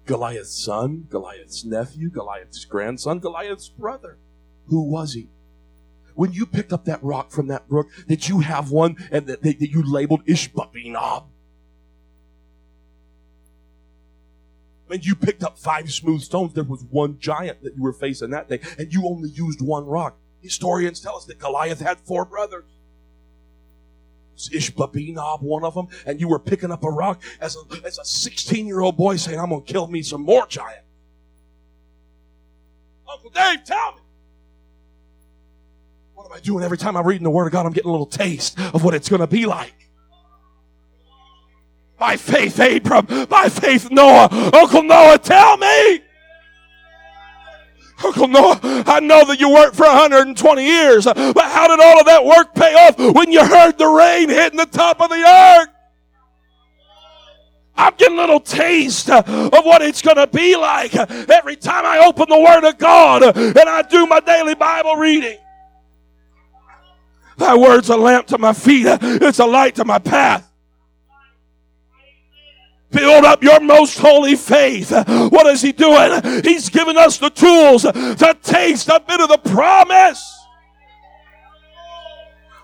Goliath's 0.06 0.64
son, 0.64 1.08
Goliath's 1.10 1.66
nephew, 1.66 2.10
Goliath's 2.10 2.64
grandson, 2.66 3.20
Goliath's 3.20 3.70
brother. 3.70 4.18
Who 4.68 4.82
was 4.82 5.14
he? 5.14 5.30
When 6.16 6.32
you 6.32 6.46
picked 6.46 6.72
up 6.72 6.86
that 6.86 7.04
rock 7.04 7.32
from 7.32 7.48
that 7.48 7.68
brook, 7.68 7.88
did 8.08 8.30
you 8.30 8.40
have 8.40 8.72
one 8.72 8.96
and 9.12 9.28
that, 9.28 9.42
that 9.44 9.60
you 9.60 9.84
labeled 9.84 10.26
Ishbibenob? 10.26 11.26
When 14.88 15.02
you 15.02 15.16
picked 15.16 15.44
up 15.44 15.58
five 15.58 15.92
smooth 15.92 16.22
stones, 16.22 16.54
there 16.54 16.64
was 16.64 16.84
one 16.84 17.18
giant 17.20 17.64
that 17.64 17.76
you 17.76 17.82
were 17.82 17.92
facing 17.92 18.30
that 18.30 18.48
day, 18.48 18.60
and 18.78 18.94
you 18.94 19.06
only 19.08 19.30
used 19.30 19.62
one 19.62 19.86
rock. 19.86 20.18
Historians 20.42 21.00
tell 21.00 21.18
us 21.18 21.26
that 21.26 21.40
Goliath 21.40 21.82
had 21.82 22.00
four 22.00 22.24
brothers. 22.24 22.66
Ishbibenob, 24.36 25.42
one 25.42 25.64
of 25.64 25.74
them, 25.74 25.88
and 26.06 26.20
you 26.20 26.28
were 26.28 26.40
picking 26.40 26.72
up 26.72 26.84
a 26.84 26.90
rock 26.90 27.22
as 27.40 27.56
a, 27.56 27.86
as 27.86 27.98
a 27.98 28.06
16 28.06 28.68
year 28.68 28.82
old 28.82 28.98
boy 28.98 29.16
saying, 29.16 29.40
I'm 29.40 29.50
going 29.50 29.64
to 29.64 29.72
kill 29.72 29.88
me 29.88 30.02
some 30.02 30.22
more 30.22 30.46
giants. 30.48 30.82
Uncle 33.10 33.30
Dave, 33.30 33.64
tell 33.64 33.94
me. 33.94 34.02
What 36.16 36.26
am 36.26 36.34
I 36.34 36.40
doing 36.40 36.64
every 36.64 36.78
time 36.78 36.98
I'm 36.98 37.06
reading 37.06 37.24
the 37.24 37.30
Word 37.30 37.46
of 37.46 37.52
God? 37.52 37.66
I'm 37.66 37.72
getting 37.72 37.90
a 37.90 37.92
little 37.92 38.06
taste 38.06 38.60
of 38.60 38.84
what 38.84 38.94
it's 38.94 39.10
going 39.10 39.22
to 39.22 39.28
be 39.28 39.46
like. 39.46 39.74
By 41.98 42.18
faith, 42.18 42.60
Abram. 42.60 43.06
By 43.28 43.50
faith, 43.50 43.90
Noah. 43.90 44.30
Uncle 44.54 44.84
Noah, 44.84 45.18
tell 45.18 45.58
me. 45.58 46.02
Uncle 48.04 48.28
Noah, 48.28 48.60
I 48.64 49.00
know 49.00 49.26
that 49.26 49.40
you 49.40 49.50
worked 49.50 49.76
for 49.76 49.86
120 49.86 50.66
years, 50.66 51.06
but 51.06 51.16
how 51.16 51.68
did 51.68 51.80
all 51.80 52.00
of 52.00 52.06
that 52.06 52.26
work 52.26 52.54
pay 52.54 52.74
off 52.74 52.98
when 53.16 53.32
you 53.32 53.46
heard 53.46 53.78
the 53.78 53.88
rain 53.88 54.30
hitting 54.30 54.58
the 54.58 54.66
top 54.66 55.02
of 55.02 55.10
the 55.10 55.24
ark? 55.26 55.70
I'm 57.78 57.94
getting 57.98 58.18
a 58.18 58.22
little 58.22 58.40
taste 58.40 59.10
uh, 59.10 59.22
of 59.28 59.66
what 59.66 59.82
it's 59.82 60.02
going 60.02 60.16
to 60.18 60.28
be 60.28 60.56
like 60.56 60.96
uh, 60.96 61.06
every 61.34 61.58
time 61.58 61.86
I 61.86 62.06
open 62.06 62.30
the 62.30 62.40
Word 62.40 62.64
of 62.64 62.78
God 62.78 63.22
uh, 63.24 63.34
and 63.36 63.70
I 63.70 63.82
do 63.82 64.06
my 64.06 64.22
daily 64.22 64.56
Bible 64.56 64.96
reading. 64.96 65.38
Thy 67.38 67.54
word's 67.54 67.90
a 67.90 67.98
lamp 67.98 68.28
to 68.28 68.38
my 68.38 68.54
feet, 68.54 68.86
it's 68.88 69.40
a 69.40 69.46
light 69.46 69.76
to 69.76 69.86
my 69.86 70.00
path. 70.00 70.50
Build 72.96 73.26
up 73.26 73.44
your 73.44 73.60
most 73.60 74.00
holy 74.00 74.36
faith. 74.36 74.92
What 74.92 75.46
is 75.48 75.62
he 75.62 75.72
doing? 75.72 76.22
He's 76.44 76.70
giving 76.70 76.98
us 76.98 77.18
the 77.18 77.30
tools 77.30 77.82
to 77.84 78.38
taste 78.42 78.88
a 78.88 79.02
bit 79.06 79.20
of 79.20 79.30
the 79.30 79.38
promise. 79.38 80.32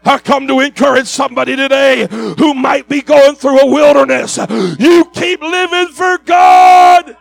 I 0.04 0.18
come 0.18 0.48
to 0.48 0.62
encourage 0.62 1.08
somebody 1.08 1.56
today 1.56 2.08
who 2.10 2.54
might 2.54 2.90
be 2.90 3.02
going 3.02 3.36
through 3.36 3.60
a 3.60 3.68
wilderness. 3.68 4.38
You 4.80 5.06
keep 5.14 5.42
living 5.42 5.90
for 5.90 6.18
God. 6.20 7.18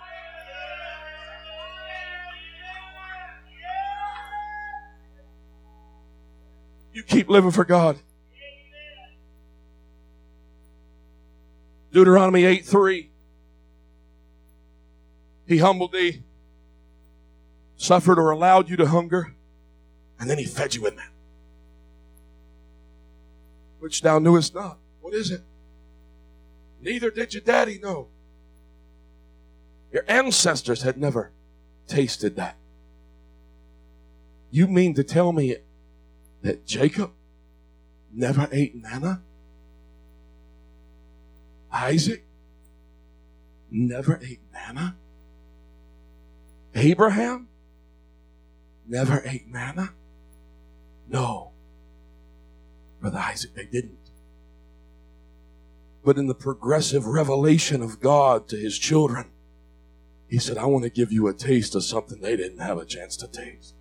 You 6.92 7.02
keep 7.02 7.28
living 7.28 7.50
for 7.50 7.64
God. 7.64 7.98
Deuteronomy 11.92 12.44
8 12.44 12.64
3. 12.64 13.10
He 15.46 15.58
humbled 15.58 15.92
thee, 15.92 16.22
suffered 17.76 18.18
or 18.18 18.30
allowed 18.30 18.68
you 18.68 18.76
to 18.76 18.86
hunger, 18.86 19.34
and 20.18 20.30
then 20.30 20.38
he 20.38 20.44
fed 20.44 20.74
you 20.74 20.82
with 20.82 20.94
man. 20.94 21.10
Which 23.80 24.02
thou 24.02 24.18
knewest 24.18 24.54
not. 24.54 24.78
What 25.00 25.14
is 25.14 25.30
it? 25.30 25.42
Neither 26.80 27.10
did 27.10 27.34
your 27.34 27.42
daddy 27.42 27.78
know. 27.78 28.08
Your 29.92 30.04
ancestors 30.06 30.82
had 30.82 30.96
never 30.96 31.32
tasted 31.88 32.36
that. 32.36 32.56
You 34.50 34.68
mean 34.68 34.94
to 34.94 35.02
tell 35.02 35.32
me 35.32 35.56
that 36.42 36.66
Jacob 36.66 37.12
never 38.12 38.48
ate 38.52 38.74
manna? 38.76 39.22
Isaac 41.72 42.24
never 43.70 44.20
ate 44.22 44.40
manna. 44.52 44.96
Abraham 46.74 47.48
never 48.86 49.22
ate 49.24 49.48
manna. 49.48 49.94
No. 51.08 51.52
Brother 53.00 53.18
Isaac, 53.18 53.54
they 53.54 53.64
didn't. 53.64 53.98
But 56.04 56.18
in 56.18 56.26
the 56.26 56.34
progressive 56.34 57.06
revelation 57.06 57.82
of 57.82 58.00
God 58.00 58.48
to 58.48 58.56
his 58.56 58.78
children, 58.78 59.30
he 60.28 60.38
said, 60.38 60.58
I 60.58 60.66
want 60.66 60.84
to 60.84 60.90
give 60.90 61.12
you 61.12 61.26
a 61.26 61.34
taste 61.34 61.74
of 61.74 61.84
something 61.84 62.20
they 62.20 62.36
didn't 62.36 62.60
have 62.60 62.78
a 62.78 62.84
chance 62.84 63.16
to 63.18 63.28
taste. 63.28 63.74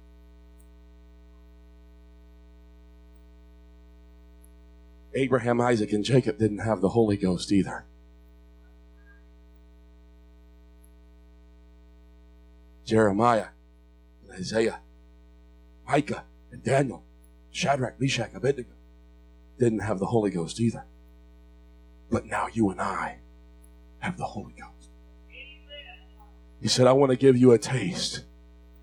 Abraham, 5.13 5.59
Isaac, 5.59 5.91
and 5.91 6.03
Jacob 6.03 6.37
didn't 6.37 6.59
have 6.59 6.81
the 6.81 6.89
Holy 6.89 7.17
Ghost 7.17 7.51
either. 7.51 7.85
Jeremiah 12.85 13.47
and 14.23 14.31
Isaiah, 14.31 14.79
Micah 15.87 16.23
and 16.51 16.63
Daniel, 16.63 17.03
Shadrach, 17.51 17.99
Meshach, 17.99 18.31
Abednego 18.33 18.73
didn't 19.59 19.79
have 19.79 19.99
the 19.99 20.07
Holy 20.07 20.31
Ghost 20.31 20.59
either. 20.59 20.85
But 22.09 22.25
now 22.25 22.47
you 22.51 22.69
and 22.69 22.81
I 22.81 23.19
have 23.99 24.17
the 24.17 24.25
Holy 24.25 24.53
Ghost. 24.53 24.89
He 26.61 26.67
said, 26.67 26.87
I 26.87 26.93
want 26.93 27.11
to 27.11 27.15
give 27.15 27.37
you 27.37 27.51
a 27.51 27.57
taste. 27.57 28.23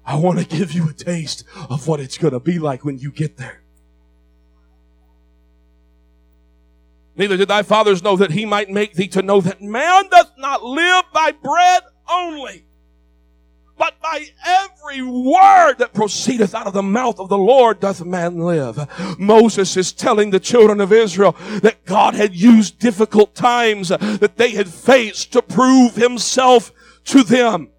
I 0.04 0.16
want 0.16 0.38
to 0.38 0.44
give 0.44 0.72
you 0.72 0.88
a 0.88 0.92
taste 0.92 1.44
of 1.68 1.88
what 1.88 1.98
it's 1.98 2.16
going 2.16 2.32
to 2.32 2.40
be 2.40 2.58
like 2.58 2.84
when 2.84 2.98
you 2.98 3.10
get 3.10 3.36
there. 3.36 3.62
Neither 7.16 7.36
did 7.36 7.48
thy 7.48 7.62
fathers 7.62 8.02
know 8.02 8.16
that 8.16 8.32
he 8.32 8.44
might 8.44 8.70
make 8.70 8.94
thee 8.94 9.08
to 9.08 9.22
know 9.22 9.40
that 9.40 9.62
man 9.62 10.08
doth 10.10 10.32
not 10.36 10.62
live 10.62 11.04
by 11.12 11.32
bread 11.32 11.82
only, 12.10 12.66
but 13.78 14.00
by 14.02 14.26
every 14.44 15.02
word 15.02 15.74
that 15.78 15.94
proceedeth 15.94 16.54
out 16.54 16.66
of 16.66 16.74
the 16.74 16.82
mouth 16.82 17.18
of 17.18 17.28
the 17.28 17.38
Lord 17.38 17.80
doth 17.80 18.04
man 18.04 18.38
live. 18.38 18.88
Moses 19.18 19.76
is 19.76 19.92
telling 19.92 20.30
the 20.30 20.40
children 20.40 20.80
of 20.80 20.92
Israel 20.92 21.34
that 21.62 21.84
God 21.86 22.14
had 22.14 22.36
used 22.36 22.78
difficult 22.78 23.34
times 23.34 23.88
that 23.88 24.36
they 24.36 24.50
had 24.50 24.68
faced 24.68 25.32
to 25.32 25.42
prove 25.42 25.96
himself 25.96 26.70
to 27.04 27.22
them. 27.22 27.70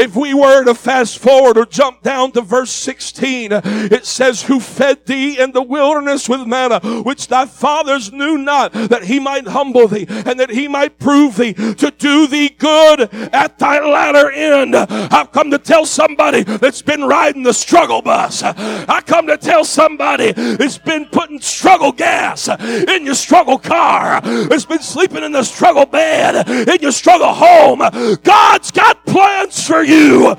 If 0.00 0.16
we 0.16 0.32
were 0.32 0.64
to 0.64 0.74
fast 0.74 1.18
forward 1.18 1.58
or 1.58 1.66
jump 1.66 2.00
down 2.00 2.32
to 2.32 2.40
verse 2.40 2.70
16, 2.70 3.52
it 3.52 4.06
says, 4.06 4.44
Who 4.44 4.58
fed 4.58 5.04
thee 5.04 5.38
in 5.38 5.52
the 5.52 5.60
wilderness 5.60 6.26
with 6.26 6.46
manna, 6.46 6.80
which 7.02 7.28
thy 7.28 7.44
fathers 7.44 8.10
knew 8.10 8.38
not, 8.38 8.72
that 8.72 9.04
he 9.04 9.20
might 9.20 9.46
humble 9.46 9.88
thee, 9.88 10.06
and 10.08 10.40
that 10.40 10.48
he 10.48 10.68
might 10.68 10.98
prove 10.98 11.36
thee 11.36 11.52
to 11.52 11.92
do 11.98 12.26
thee 12.26 12.48
good 12.48 13.12
at 13.34 13.58
thy 13.58 13.78
latter 13.78 14.30
end. 14.30 14.74
I've 14.74 15.32
come 15.32 15.50
to 15.50 15.58
tell 15.58 15.84
somebody 15.84 16.44
that's 16.44 16.80
been 16.80 17.04
riding 17.04 17.42
the 17.42 17.52
struggle 17.52 18.00
bus. 18.00 18.42
I 18.42 19.02
come 19.02 19.26
to 19.26 19.36
tell 19.36 19.66
somebody 19.66 20.32
that's 20.32 20.78
been 20.78 21.04
putting 21.12 21.42
struggle 21.42 21.92
gas 21.92 22.48
in 22.48 23.04
your 23.04 23.14
struggle 23.14 23.58
car, 23.58 24.22
that's 24.22 24.64
been 24.64 24.80
sleeping 24.80 25.24
in 25.24 25.32
the 25.32 25.44
struggle 25.44 25.84
bed, 25.84 26.48
in 26.70 26.80
your 26.80 26.92
struggle 26.92 27.34
home. 27.34 27.80
God's 28.22 28.70
got 28.70 29.04
plans 29.04 29.66
for 29.66 29.82
you 29.82 29.89
you. 29.90 30.34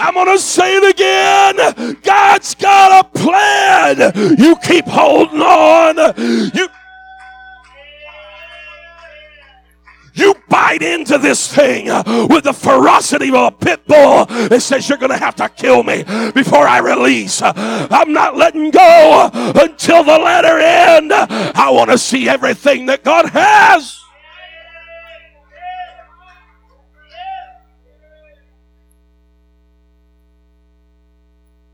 I'm 0.00 0.14
going 0.14 0.26
to 0.26 0.38
say 0.38 0.76
it 0.76 0.94
again. 0.94 1.96
God's 2.02 2.54
got 2.54 3.04
a 3.04 3.18
plan. 3.18 4.12
You 4.38 4.56
keep 4.62 4.86
holding 4.86 5.40
on. 5.40 5.96
You 6.54 6.68
You 10.14 10.34
bite 10.48 10.82
into 10.82 11.16
this 11.18 11.52
thing 11.52 11.86
with 12.28 12.44
the 12.44 12.52
ferocity 12.52 13.28
of 13.28 13.34
a 13.34 13.50
pit 13.52 13.86
bull 13.86 14.26
that 14.26 14.60
says 14.62 14.88
you're 14.88 14.98
going 14.98 15.12
to 15.12 15.16
have 15.16 15.36
to 15.36 15.48
kill 15.48 15.84
me 15.84 16.02
before 16.32 16.66
I 16.66 16.78
release. 16.78 17.40
I'm 17.44 18.12
not 18.12 18.36
letting 18.36 18.72
go 18.72 19.30
until 19.32 20.02
the 20.02 20.18
latter 20.18 20.58
end. 20.58 21.12
I 21.12 21.70
want 21.70 21.90
to 21.90 21.98
see 21.98 22.28
everything 22.28 22.86
that 22.86 23.04
God 23.04 23.26
has. 23.30 24.02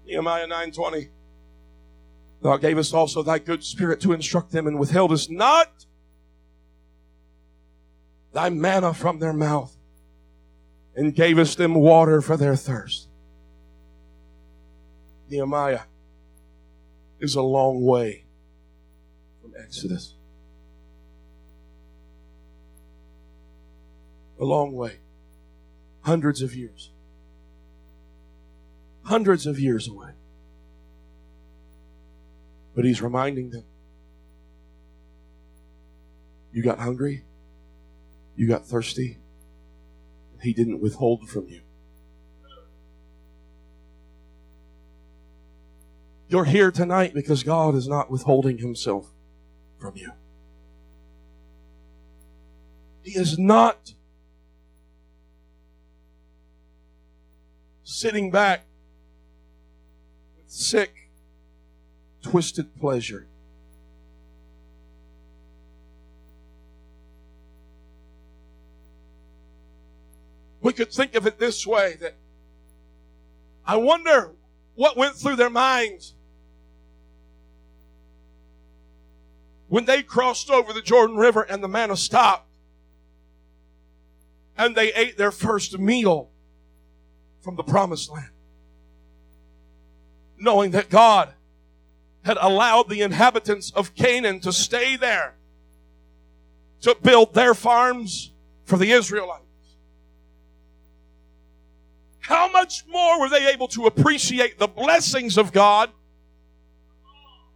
Nehemiah 0.06 0.46
9:20. 0.46 1.10
Thou 2.42 2.56
gavest 2.58 2.92
also 2.92 3.22
thy 3.22 3.38
good 3.38 3.64
spirit 3.64 4.00
to 4.02 4.12
instruct 4.12 4.50
them, 4.52 4.66
and 4.66 4.78
withheldest 4.78 5.30
not 5.30 5.86
thy 8.32 8.50
manna 8.50 8.92
from 8.92 9.18
their 9.18 9.32
mouth, 9.32 9.76
and 10.94 11.14
gavest 11.14 11.56
them 11.56 11.74
water 11.74 12.20
for 12.20 12.36
their 12.36 12.56
thirst. 12.56 13.08
Nehemiah 15.30 15.84
is 17.18 17.34
a 17.34 17.42
long 17.42 17.82
way 17.82 18.24
from 19.40 19.54
Exodus. 19.58 20.14
A 24.38 24.44
long 24.44 24.72
way. 24.74 24.98
Hundreds 26.02 26.42
of 26.42 26.54
years. 26.54 26.90
Hundreds 29.04 29.46
of 29.46 29.58
years 29.58 29.88
away. 29.88 30.10
But 32.74 32.84
he's 32.84 33.00
reminding 33.00 33.50
them 33.50 33.64
you 36.52 36.62
got 36.62 36.78
hungry, 36.78 37.24
you 38.36 38.46
got 38.46 38.64
thirsty, 38.66 39.18
he 40.40 40.52
didn't 40.52 40.80
withhold 40.80 41.28
from 41.28 41.48
you. 41.48 41.62
You're 46.28 46.44
here 46.44 46.70
tonight 46.70 47.14
because 47.14 47.42
God 47.42 47.74
is 47.74 47.88
not 47.88 48.10
withholding 48.10 48.58
himself 48.58 49.10
from 49.78 49.96
you. 49.96 50.12
He 53.02 53.12
is 53.12 53.38
not 53.38 53.94
sitting 57.82 58.30
back 58.30 58.64
sick 60.54 61.10
twisted 62.22 62.78
pleasure. 62.78 63.26
We 70.60 70.72
could 70.72 70.92
think 70.92 71.16
of 71.16 71.26
it 71.26 71.38
this 71.38 71.66
way 71.66 71.96
that 72.00 72.14
I 73.66 73.76
wonder 73.76 74.32
what 74.76 74.96
went 74.96 75.16
through 75.16 75.36
their 75.36 75.50
minds 75.50 76.14
when 79.68 79.84
they 79.84 80.02
crossed 80.02 80.50
over 80.50 80.72
the 80.72 80.82
Jordan 80.82 81.16
River 81.16 81.42
and 81.42 81.62
the 81.62 81.68
manna 81.68 81.96
stopped 81.96 82.56
and 84.56 84.76
they 84.76 84.92
ate 84.94 85.18
their 85.18 85.32
first 85.32 85.78
meal 85.78 86.30
from 87.42 87.56
the 87.56 87.64
promised 87.64 88.10
land. 88.10 88.33
Knowing 90.44 90.72
that 90.72 90.90
God 90.90 91.32
had 92.22 92.36
allowed 92.38 92.90
the 92.90 93.00
inhabitants 93.00 93.72
of 93.74 93.94
Canaan 93.94 94.40
to 94.40 94.52
stay 94.52 94.94
there 94.94 95.36
to 96.82 96.94
build 97.02 97.32
their 97.32 97.54
farms 97.54 98.30
for 98.66 98.76
the 98.76 98.92
Israelites. 98.92 99.40
How 102.20 102.50
much 102.50 102.84
more 102.86 103.20
were 103.20 103.30
they 103.30 103.50
able 103.52 103.68
to 103.68 103.86
appreciate 103.86 104.58
the 104.58 104.68
blessings 104.68 105.38
of 105.38 105.50
God 105.50 105.88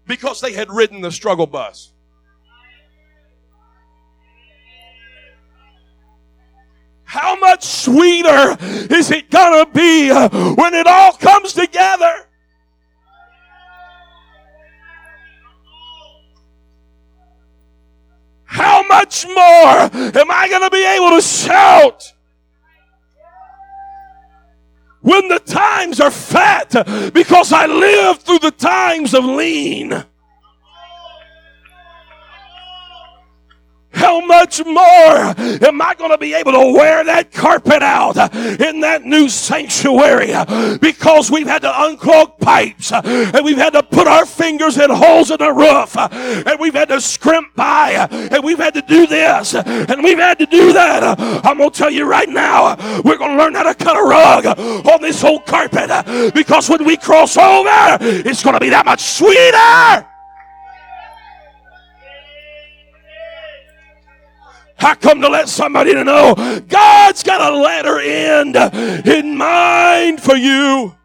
because 0.07 0.41
they 0.41 0.55
had 0.55 0.70
ridden 0.70 1.03
the 1.03 1.12
struggle 1.12 1.47
bus? 1.47 1.93
How 7.05 7.36
much 7.36 7.64
sweeter 7.64 8.57
is 8.62 9.11
it 9.11 9.30
gonna 9.30 9.66
be 9.66 10.09
when 10.09 10.72
it 10.72 10.86
all 10.86 11.12
comes 11.12 11.53
together? 11.53 12.28
How 18.59 18.82
much 18.88 19.24
more 19.24 19.78
am 20.20 20.30
I 20.32 20.48
going 20.48 20.62
to 20.62 20.70
be 20.70 20.84
able 20.84 21.11
to 21.11 21.22
shout? 21.22 22.12
When 25.00 25.28
the 25.28 25.38
times 25.38 26.00
are 26.00 26.11
fat 26.11 26.70
because 27.14 27.52
I 27.52 27.66
lived 27.66 28.22
through 28.22 28.40
the 28.40 28.50
times 28.50 29.14
of 29.14 29.24
lean. 29.24 30.04
How 34.09 34.22
much 34.22 34.64
more 34.64 35.34
am 35.68 35.82
I 35.82 35.94
going 35.94 36.12
to 36.12 36.16
be 36.16 36.32
able 36.32 36.52
to 36.52 36.72
wear 36.72 37.04
that 37.04 37.30
carpet 37.30 37.82
out 37.82 38.16
in 38.59 38.80
that 38.80 39.04
new 39.04 39.28
sanctuary? 39.28 40.32
Because 40.78 41.30
we've 41.30 41.46
had 41.46 41.61
to 41.61 41.68
unclog 41.68 42.38
pipes 42.38 42.90
and 42.90 43.44
we've 43.44 43.59
had 43.59 43.74
to 43.74 43.82
put 43.82 44.06
our 44.06 44.24
fingers 44.24 44.78
in 44.78 44.88
holes 44.88 45.30
in 45.30 45.36
the 45.36 45.52
roof 45.52 45.94
and 45.98 46.59
we've 46.59 46.72
had 46.72 46.88
to 46.88 47.02
scrimp 47.02 47.54
by 47.54 48.09
and 48.11 48.42
we've 48.42 48.56
had 48.56 48.72
to 48.72 48.80
do 48.80 49.06
this 49.06 49.54
and 49.54 50.02
we've 50.02 50.16
had 50.16 50.38
to 50.38 50.46
do 50.46 50.72
that. 50.72 51.20
I'm 51.44 51.59
going 51.59 51.68
to 51.68 51.78
tell 51.78 51.90
you 51.90 52.09
right 52.09 52.30
now, 52.30 52.76
we're 53.04 53.18
going 53.18 53.36
to 53.36 53.36
learn 53.36 53.54
how 53.56 53.64
to 53.64 53.74
cut 53.74 53.94
a 53.94 54.02
rug 54.02 54.46
on 54.88 55.02
this 55.02 55.22
old 55.22 55.44
carpet 55.44 55.90
because 56.32 56.70
when 56.70 56.82
we 56.86 56.96
cross 56.96 57.36
over, 57.36 57.98
it's 58.00 58.42
going 58.42 58.54
to 58.54 58.61
be 58.61 58.70
that 58.70 58.86
much 58.86 59.02
sweeter. 59.02 60.07
I 64.81 64.95
come 64.95 65.20
to 65.22 65.29
let 65.29 65.49
somebody 65.49 65.93
to 65.95 66.05
know 66.05 66.35
God's 66.68 67.22
got 67.22 67.53
a 67.53 67.57
latter 67.57 67.99
end 68.01 68.57
in 69.07 69.37
mind 69.37 70.22
for 70.22 70.37
you. 70.37 70.97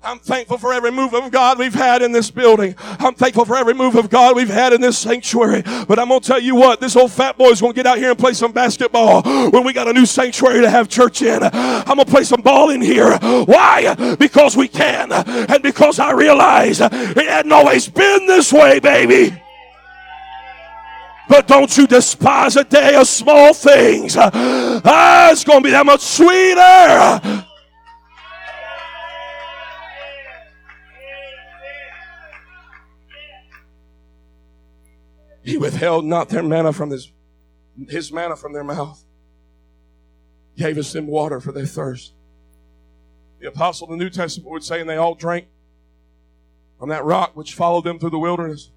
I'm 0.00 0.20
thankful 0.20 0.58
for 0.58 0.72
every 0.72 0.92
move 0.92 1.12
of 1.12 1.30
God 1.32 1.58
we've 1.58 1.74
had 1.74 2.02
in 2.02 2.12
this 2.12 2.30
building. 2.30 2.76
I'm 2.78 3.14
thankful 3.14 3.44
for 3.44 3.56
every 3.56 3.74
move 3.74 3.96
of 3.96 4.08
God 4.08 4.36
we've 4.36 4.48
had 4.48 4.72
in 4.72 4.80
this 4.80 4.96
sanctuary. 4.96 5.62
But 5.62 5.98
I'm 5.98 6.08
going 6.08 6.20
to 6.20 6.26
tell 6.26 6.38
you 6.38 6.54
what, 6.54 6.80
this 6.80 6.94
old 6.94 7.10
fat 7.10 7.36
boy's 7.36 7.60
going 7.60 7.72
to 7.72 7.76
get 7.76 7.86
out 7.86 7.98
here 7.98 8.10
and 8.10 8.18
play 8.18 8.32
some 8.32 8.52
basketball 8.52 9.22
when 9.50 9.64
we 9.64 9.72
got 9.72 9.88
a 9.88 9.92
new 9.92 10.06
sanctuary 10.06 10.60
to 10.60 10.70
have 10.70 10.88
church 10.88 11.20
in. 11.22 11.42
I'm 11.42 11.96
going 11.96 11.98
to 11.98 12.10
play 12.10 12.22
some 12.22 12.42
ball 12.42 12.70
in 12.70 12.80
here. 12.80 13.18
Why? 13.18 14.16
Because 14.18 14.56
we 14.56 14.68
can. 14.68 15.10
And 15.12 15.62
because 15.62 15.98
I 15.98 16.12
realize 16.12 16.80
it 16.80 17.16
hadn't 17.16 17.52
always 17.52 17.88
been 17.88 18.26
this 18.26 18.52
way, 18.52 18.78
baby. 18.78 19.36
But 21.28 21.48
don't 21.48 21.76
you 21.76 21.88
despise 21.88 22.56
a 22.56 22.64
day 22.64 22.94
of 22.94 23.08
small 23.08 23.52
things. 23.52 24.16
Ah, 24.16 25.30
it's 25.32 25.44
going 25.44 25.58
to 25.58 25.64
be 25.64 25.70
that 25.72 25.84
much 25.84 26.00
sweeter 26.02 27.46
He 35.48 35.56
withheld 35.56 36.04
not 36.04 36.28
their 36.28 36.42
manna 36.42 36.74
from 36.74 36.90
his, 36.90 37.10
his 37.88 38.12
manna 38.12 38.36
from 38.36 38.52
their 38.52 38.62
mouth. 38.62 39.02
Gave 40.58 40.76
us 40.76 40.92
them 40.92 41.06
water 41.06 41.40
for 41.40 41.52
their 41.52 41.64
thirst. 41.64 42.12
The 43.40 43.48
apostle 43.48 43.90
in 43.90 43.98
the 43.98 44.04
New 44.04 44.10
Testament 44.10 44.50
would 44.50 44.62
say, 44.62 44.78
and 44.78 44.90
they 44.90 44.98
all 44.98 45.14
drank 45.14 45.46
from 46.78 46.90
that 46.90 47.02
rock 47.02 47.34
which 47.34 47.54
followed 47.54 47.84
them 47.84 47.98
through 47.98 48.10
the 48.10 48.18
wilderness. 48.18 48.70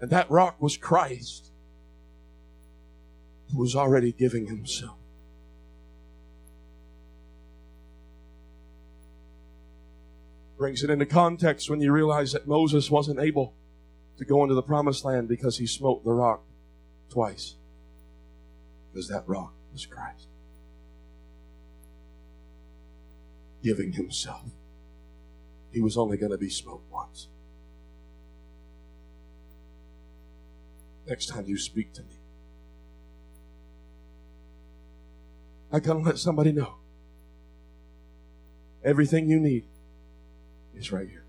And 0.00 0.08
that 0.12 0.30
rock 0.30 0.62
was 0.62 0.76
Christ, 0.76 1.50
who 3.50 3.58
was 3.58 3.74
already 3.74 4.12
giving 4.12 4.46
himself. 4.46 4.98
Brings 10.56 10.84
it 10.84 10.90
into 10.90 11.06
context 11.06 11.68
when 11.68 11.80
you 11.80 11.90
realize 11.90 12.30
that 12.34 12.46
Moses 12.46 12.88
wasn't 12.88 13.18
able 13.18 13.52
to 14.18 14.24
go 14.24 14.42
into 14.42 14.54
the 14.54 14.62
promised 14.62 15.04
land 15.04 15.28
because 15.28 15.58
he 15.58 15.66
smote 15.66 16.04
the 16.04 16.12
rock 16.12 16.42
twice. 17.10 17.54
Because 18.92 19.08
that 19.08 19.24
rock 19.26 19.52
was 19.72 19.86
Christ. 19.86 20.28
Giving 23.62 23.92
himself. 23.92 24.44
He 25.72 25.80
was 25.80 25.96
only 25.96 26.16
going 26.16 26.32
to 26.32 26.38
be 26.38 26.50
smoked 26.50 26.90
once. 26.92 27.28
Next 31.06 31.26
time 31.26 31.44
you 31.46 31.58
speak 31.58 31.92
to 31.94 32.02
me, 32.02 32.20
I 35.72 35.80
gotta 35.80 35.98
let 35.98 36.18
somebody 36.18 36.52
know. 36.52 36.76
Everything 38.84 39.28
you 39.28 39.40
need 39.40 39.64
is 40.74 40.92
right 40.92 41.08
here. 41.08 41.23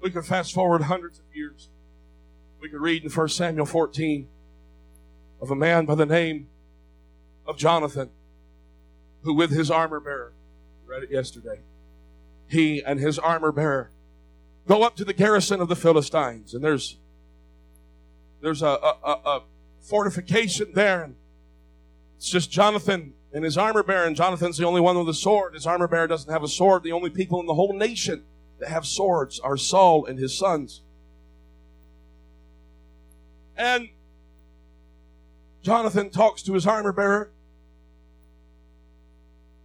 We 0.00 0.10
could 0.10 0.24
fast 0.24 0.54
forward 0.54 0.82
hundreds 0.82 1.18
of 1.18 1.24
years. 1.34 1.68
We 2.60 2.68
could 2.68 2.80
read 2.80 3.04
in 3.04 3.10
1 3.10 3.28
Samuel 3.28 3.66
14 3.66 4.26
of 5.40 5.50
a 5.50 5.56
man 5.56 5.86
by 5.86 5.94
the 5.94 6.06
name 6.06 6.48
of 7.46 7.56
Jonathan, 7.56 8.10
who 9.22 9.34
with 9.34 9.50
his 9.50 9.70
armor 9.70 10.00
bearer, 10.00 10.32
read 10.86 11.02
it 11.02 11.10
yesterday, 11.10 11.60
he 12.48 12.82
and 12.82 12.98
his 13.00 13.18
armor 13.18 13.52
bearer 13.52 13.90
go 14.66 14.82
up 14.82 14.96
to 14.96 15.04
the 15.04 15.12
garrison 15.12 15.60
of 15.60 15.68
the 15.68 15.76
Philistines. 15.76 16.54
And 16.54 16.62
there's 16.62 16.96
there's 18.40 18.62
a, 18.62 18.68
a, 18.68 18.96
a, 19.04 19.10
a 19.10 19.42
fortification 19.80 20.72
there, 20.74 21.02
and 21.02 21.14
it's 22.16 22.30
just 22.30 22.50
Jonathan 22.50 23.14
and 23.32 23.44
his 23.44 23.56
armor 23.56 23.82
bearer, 23.82 24.06
and 24.06 24.16
Jonathan's 24.16 24.56
the 24.56 24.66
only 24.66 24.80
one 24.80 24.98
with 24.98 25.08
a 25.08 25.14
sword. 25.14 25.54
His 25.54 25.66
armor 25.66 25.88
bearer 25.88 26.06
doesn't 26.06 26.32
have 26.32 26.42
a 26.42 26.48
sword. 26.48 26.82
The 26.82 26.92
only 26.92 27.10
people 27.10 27.40
in 27.40 27.46
the 27.46 27.54
whole 27.54 27.72
nation 27.72 28.24
that 28.60 28.68
have 28.68 28.86
swords 28.86 29.40
are 29.40 29.56
Saul 29.56 30.06
and 30.06 30.18
his 30.18 30.38
sons. 30.38 30.82
And 33.56 33.88
Jonathan 35.62 36.10
talks 36.10 36.42
to 36.42 36.54
his 36.54 36.66
armor 36.66 36.92
bearer, 36.92 37.30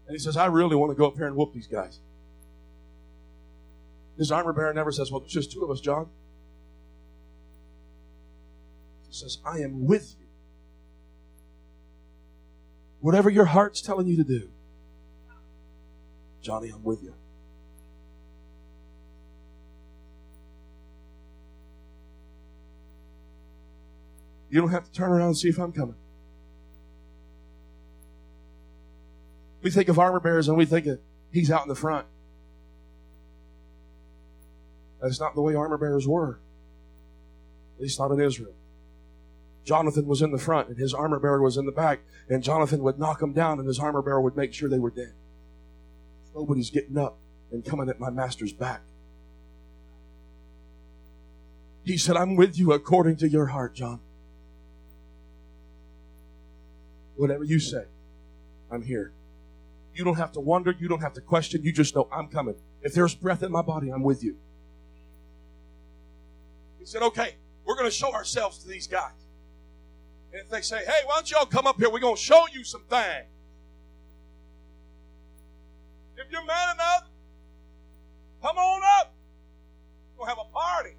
and 0.08 0.16
he 0.16 0.20
says, 0.20 0.38
I 0.38 0.48
really 0.48 0.76
want 0.76 0.91
to 0.91 0.96
go 0.96 1.08
up 1.08 1.16
here 1.16 1.28
and 1.28 1.36
whoop 1.36 1.54
these 1.54 1.68
guys. 1.68 2.00
His 4.18 4.32
armor 4.32 4.54
bearer 4.54 4.74
never 4.74 4.91
says, 4.91 5.12
Well, 5.12 5.20
there's 5.20 5.34
just 5.34 5.52
two 5.52 5.64
of 5.64 5.70
us, 5.70 5.82
John. 5.82 6.08
He 9.08 9.14
says, 9.14 9.39
I 9.46 9.60
am 9.60 9.86
with 9.86 10.16
you. 10.20 10.28
Whatever 13.02 13.30
your 13.30 13.46
heart's 13.46 13.82
telling 13.82 14.08
you 14.08 14.18
to 14.18 14.24
do, 14.24 14.50
Johnny, 16.41 16.70
I'm 16.70 16.84
with 16.84 17.04
you. 17.04 17.14
You 24.50 24.62
don't 24.62 24.70
have 24.70 24.86
to 24.86 24.91
turn 24.91 25.12
around 25.12 25.28
and 25.28 25.38
see 25.38 25.50
if 25.50 25.60
I'm 25.60 25.72
coming. 25.72 25.96
We 29.62 29.72
think 29.72 29.89
of 29.89 29.98
armor 29.98 30.20
bearers 30.20 30.48
and 30.48 30.58
we 30.58 30.66
think 30.66 30.86
of 30.86 31.00
he's 31.32 31.50
out 31.50 31.64
in 31.64 31.70
the 31.70 31.76
front. 31.76 32.06
That's 35.02 35.20
not 35.20 35.36
the 35.36 35.41
way 35.41 35.56
armor 35.56 35.78
bearers 35.78 36.08
were. 36.08 36.39
At 37.76 37.82
least 37.82 38.00
not 38.00 38.12
in 38.12 38.22
Israel. 38.22 38.54
Jonathan 39.64 40.06
was 40.06 40.22
in 40.22 40.32
the 40.32 40.38
front 40.38 40.70
and 40.70 40.78
his 40.78 40.93
armor 40.93 41.20
bearer 41.20 41.41
was 41.41 41.58
in 41.58 41.66
the 41.66 41.72
back, 41.72 42.02
and 42.30 42.43
Jonathan 42.43 42.84
would 42.84 43.00
knock 43.00 43.20
them 43.20 43.34
down 43.34 43.58
and 43.60 43.68
his 43.68 43.80
armor 43.80 44.02
bearer 44.02 44.22
would 44.22 44.38
make 44.38 44.54
sure 44.54 44.70
they 44.70 44.80
were 44.80 44.91
dead. 44.91 45.14
Nobody's 46.36 46.70
getting 46.70 46.98
up 46.98 47.18
and 47.52 47.66
coming 47.66 47.89
at 47.89 48.00
my 48.00 48.10
master's 48.10 48.54
back. 48.54 48.82
He 51.84 51.98
said, 51.98 52.18
I'm 52.18 52.36
with 52.36 52.58
you 52.58 52.74
according 52.74 53.18
to 53.18 53.30
your 53.30 53.48
heart, 53.48 53.76
John. 53.76 54.00
Whatever 57.16 57.43
you 57.43 57.59
say, 57.59 57.86
I'm 58.72 58.82
here. 58.82 59.13
You 59.93 60.03
don't 60.03 60.18
have 60.18 60.34
to 60.34 60.39
wonder. 60.41 60.76
You 60.78 60.88
don't 60.88 61.01
have 61.01 61.13
to 61.13 61.22
question. 61.22 61.63
You 61.63 61.72
just 61.72 61.95
know 61.95 62.07
I'm 62.11 62.28
coming. 62.28 62.55
If 62.82 62.93
there's 62.93 63.16
breath 63.16 63.43
in 63.43 63.51
my 63.51 63.61
body, 63.61 63.89
I'm 63.89 64.03
with 64.03 64.24
you. 64.24 64.36
He 66.80 66.86
said, 66.86 67.01
okay, 67.01 67.36
we're 67.66 67.76
going 67.76 67.89
to 67.89 67.95
show 67.95 68.13
ourselves 68.13 68.59
to 68.59 68.68
these 68.68 68.88
guys. 68.88 69.11
And 70.34 70.41
if 70.41 70.49
they 70.49 70.61
say, 70.61 70.84
hey, 70.86 71.01
why 71.05 71.16
don't 71.16 71.32
y'all 71.32 71.45
come 71.45 71.66
up 71.66 71.78
here? 71.78 71.89
We're 71.89 71.99
going 71.99 72.18
to 72.18 72.22
show 72.22 72.45
you 72.53 72.63
some 72.63 72.84
things. 72.89 73.26
If 76.18 76.32
you're 76.32 76.45
man 76.45 76.76
enough, 76.76 77.07
come 78.41 78.57
on 78.57 78.82
up. 78.99 79.13
We'll 80.18 80.28
have 80.28 80.38
a 80.39 80.53
party. 80.53 80.95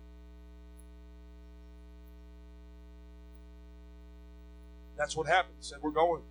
That's 4.96 5.16
what 5.16 5.26
happened. 5.26 5.54
He 5.58 5.64
said, 5.64 5.78
We're 5.82 5.90
going. 5.90 6.22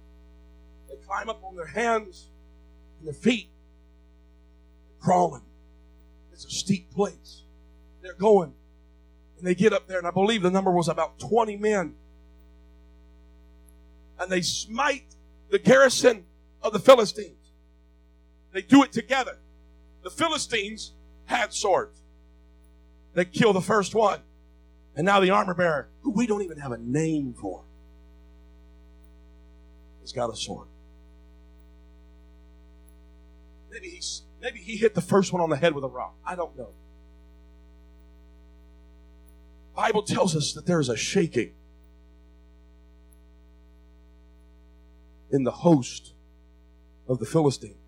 They 0.87 0.95
climb 1.05 1.29
up 1.29 1.43
on 1.43 1.55
their 1.55 1.67
hands 1.67 2.29
and 2.99 3.07
their 3.07 3.13
feet. 3.13 3.49
They're 4.87 5.05
crawling. 5.05 5.41
It's 6.31 6.45
a 6.45 6.49
steep 6.49 6.91
place. 6.91 7.43
They're 8.01 8.13
going. 8.13 8.53
And 9.37 9.47
they 9.47 9.55
get 9.55 9.73
up 9.73 9.87
there, 9.87 9.97
and 9.97 10.07
I 10.07 10.11
believe 10.11 10.41
the 10.41 10.51
number 10.51 10.71
was 10.71 10.87
about 10.87 11.19
20 11.19 11.57
men. 11.57 11.95
And 14.19 14.31
they 14.31 14.41
smite 14.41 15.15
the 15.49 15.59
garrison 15.59 16.25
of 16.61 16.73
the 16.73 16.79
Philistines. 16.79 17.51
They 18.51 18.61
do 18.61 18.83
it 18.83 18.91
together. 18.91 19.39
The 20.03 20.09
Philistines 20.09 20.93
had 21.25 21.53
swords. 21.53 22.01
They 23.13 23.25
kill 23.25 23.53
the 23.53 23.61
first 23.61 23.95
one. 23.95 24.21
And 24.95 25.05
now 25.05 25.19
the 25.19 25.31
armor 25.31 25.53
bearer, 25.53 25.89
who 26.01 26.11
we 26.11 26.27
don't 26.27 26.41
even 26.41 26.57
have 26.59 26.71
a 26.71 26.77
name 26.77 27.33
for, 27.33 27.63
has 30.05 30.11
got 30.11 30.29
a 30.29 30.35
sword. 30.35 30.67
Maybe 33.71 33.89
he's 33.89 34.21
maybe 34.39 34.59
he 34.59 34.77
hit 34.77 34.93
the 34.93 35.01
first 35.01 35.33
one 35.33 35.41
on 35.41 35.49
the 35.49 35.57
head 35.57 35.73
with 35.73 35.83
a 35.83 35.87
rock. 35.87 36.15
I 36.23 36.35
don't 36.35 36.55
know. 36.55 36.69
Bible 39.75 40.03
tells 40.03 40.35
us 40.35 40.53
that 40.53 40.67
there 40.67 40.79
is 40.79 40.89
a 40.89 40.95
shaking 40.95 41.53
in 45.31 45.43
the 45.43 45.51
host 45.51 46.13
of 47.07 47.17
the 47.17 47.25
Philistine. 47.25 47.79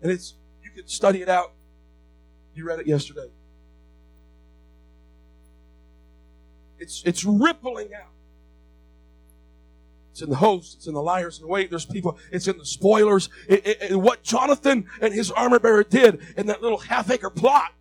And 0.00 0.12
it's 0.12 0.34
you 0.62 0.70
can 0.70 0.86
study 0.86 1.20
it 1.20 1.28
out. 1.28 1.52
You 2.54 2.64
read 2.64 2.78
it 2.78 2.86
yesterday. 2.86 3.28
It's 6.78 7.02
it's 7.04 7.24
rippling 7.24 7.92
out. 7.92 8.12
It's 10.18 10.24
in 10.24 10.30
the 10.30 10.36
hosts. 10.36 10.74
It's 10.74 10.88
in 10.88 10.94
the 10.94 11.02
liars 11.02 11.38
and 11.38 11.48
wait. 11.48 11.70
There's 11.70 11.86
people. 11.86 12.18
It's 12.32 12.48
in 12.48 12.58
the 12.58 12.66
spoilers. 12.66 13.28
It, 13.48 13.64
it, 13.64 13.78
it, 13.92 13.96
what 13.96 14.24
Jonathan 14.24 14.86
and 15.00 15.14
his 15.14 15.30
armor 15.30 15.60
bearer 15.60 15.84
did 15.84 16.20
in 16.36 16.48
that 16.48 16.60
little 16.60 16.78
half 16.78 17.08
acre 17.08 17.30
plot 17.30 17.72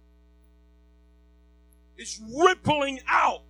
is 1.98 2.22
rippling 2.40 3.00
out. 3.08 3.42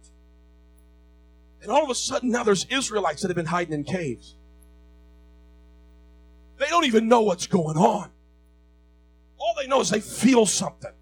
And 1.62 1.70
all 1.70 1.84
of 1.84 1.90
a 1.90 1.96
sudden 1.96 2.32
now 2.32 2.44
there's 2.44 2.64
Israelites 2.70 3.24
that 3.24 3.28
have 3.28 3.36
been 3.36 3.46
hiding 3.46 3.74
in 3.74 3.84
caves. 3.84 4.38
They 6.58 6.68
don't 6.68 6.86
even 6.86 7.10
know 7.10 7.24
what's 7.24 7.46
going 7.46 7.76
on. 7.76 8.10
All 9.38 9.54
they 9.60 9.68
know 9.68 9.82
is 9.82 9.90
they 9.90 10.00
feel 10.00 10.46
something. 10.46 10.94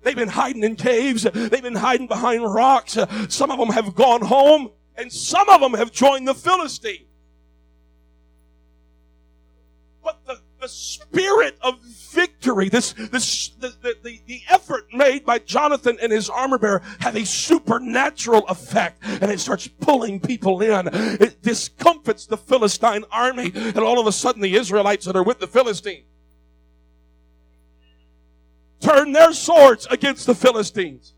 They've 0.00 0.16
been 0.16 0.28
hiding 0.28 0.64
in 0.64 0.76
caves. 0.76 1.24
They've 1.24 1.62
been 1.62 1.76
hiding 1.76 2.06
behind 2.06 2.42
rocks. 2.42 2.96
Some 3.28 3.50
of 3.50 3.58
them 3.58 3.68
have 3.68 3.94
gone 3.94 4.22
home. 4.22 4.70
And 5.00 5.10
some 5.10 5.48
of 5.48 5.62
them 5.62 5.72
have 5.74 5.90
joined 5.90 6.28
the 6.28 6.34
Philistine. 6.34 7.06
But 10.04 10.20
the, 10.26 10.40
the 10.60 10.68
spirit 10.68 11.56
of 11.62 11.80
victory, 12.12 12.68
this, 12.68 12.92
this, 12.92 13.48
the, 13.60 13.74
the, 13.80 14.20
the, 14.26 14.42
effort 14.50 14.88
made 14.92 15.24
by 15.24 15.38
Jonathan 15.38 15.96
and 16.02 16.12
his 16.12 16.28
armor 16.28 16.58
bearer 16.58 16.82
have 16.98 17.16
a 17.16 17.24
supernatural 17.24 18.46
effect 18.48 19.02
and 19.02 19.30
it 19.30 19.40
starts 19.40 19.68
pulling 19.68 20.20
people 20.20 20.60
in. 20.60 20.88
It 20.92 21.40
discomfits 21.40 22.26
the 22.26 22.36
Philistine 22.36 23.04
army 23.10 23.52
and 23.54 23.78
all 23.78 24.00
of 24.00 24.06
a 24.06 24.12
sudden 24.12 24.42
the 24.42 24.54
Israelites 24.54 25.06
that 25.06 25.16
are 25.16 25.22
with 25.22 25.38
the 25.38 25.46
Philistines 25.46 26.04
turn 28.80 29.12
their 29.12 29.32
swords 29.32 29.86
against 29.90 30.26
the 30.26 30.34
Philistines 30.34 31.14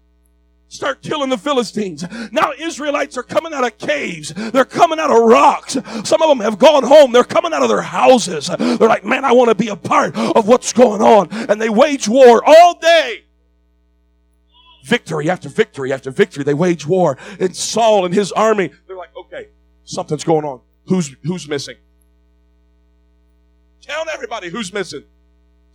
start 0.73 1.03
killing 1.03 1.29
the 1.29 1.37
Philistines. 1.37 2.05
Now 2.33 2.53
Israelites 2.59 3.19
are 3.19 3.23
coming 3.23 3.53
out 3.53 3.65
of 3.65 3.77
caves. 3.77 4.33
They're 4.35 4.65
coming 4.65 4.99
out 4.99 5.11
of 5.11 5.23
rocks. 5.23 5.77
Some 6.05 6.23
of 6.23 6.29
them 6.29 6.41
have 6.41 6.59
gone 6.59 6.83
home. 6.83 7.13
They're 7.13 7.25
coming 7.25 7.53
out 7.53 7.63
of 7.63 7.69
their 7.69 7.83
houses. 7.83 8.49
They're 8.59 8.89
like, 8.89 9.05
man, 9.05 9.25
I 9.25 9.33
want 9.33 9.51
to 9.51 9.55
be 9.55 9.69
a 9.69 9.77
part 9.77 10.17
of 10.17 10.49
what's 10.49 10.73
going 10.73 11.03
on. 11.03 11.29
And 11.31 11.61
they 11.61 11.69
wage 11.69 12.09
war 12.09 12.43
all 12.45 12.79
day. 12.79 13.25
Victory 14.85 15.29
after 15.31 15.49
victory 15.49 15.93
after 15.93 16.11
victory. 16.11 16.43
They 16.43 16.55
wage 16.55 16.87
war. 16.87 17.19
And 17.39 17.55
Saul 17.55 18.07
and 18.07 18.15
his 18.15 18.33
army, 18.33 18.71
they're 18.87 18.97
like, 18.97 19.15
okay, 19.15 19.49
something's 19.85 20.25
going 20.25 20.45
on. 20.45 20.61
Who's, 20.87 21.15
who's 21.23 21.47
missing? 21.47 21.77
Tell 23.83 24.09
everybody 24.09 24.49
who's 24.49 24.73
missing. 24.73 25.05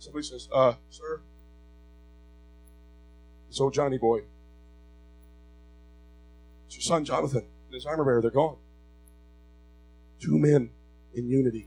Somebody 0.00 0.24
says, 0.24 0.48
uh, 0.52 0.74
sir, 0.90 1.20
it's 3.48 3.60
old 3.60 3.74
Johnny 3.74 3.98
boy. 3.98 4.22
It's 6.68 6.76
your 6.76 6.82
son 6.82 7.02
Jonathan 7.06 7.46
and 7.64 7.74
his 7.74 7.86
armor 7.86 8.04
bearer. 8.04 8.20
They're 8.20 8.30
gone. 8.30 8.58
Two 10.20 10.38
men 10.38 10.68
in 11.14 11.26
unity. 11.26 11.66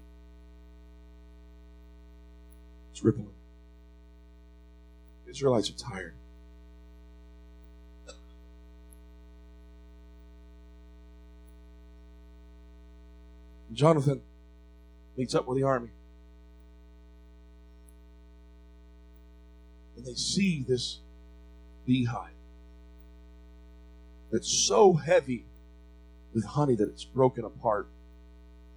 It's 2.91 3.03
rippling. 3.03 3.33
The 5.25 5.31
Israelites 5.31 5.71
are 5.71 5.73
tired. 5.73 6.13
And 13.69 13.75
Jonathan 13.75 14.21
meets 15.17 15.33
up 15.33 15.47
with 15.47 15.57
the 15.57 15.63
army. 15.63 15.89
And 19.97 20.05
they 20.05 20.13
see 20.13 20.63
this 20.67 20.99
beehive 21.87 22.35
that's 24.31 24.51
so 24.51 24.93
heavy 24.93 25.45
with 26.33 26.45
honey 26.45 26.75
that 26.75 26.89
it's 26.89 27.03
broken 27.03 27.43
apart. 27.43 27.87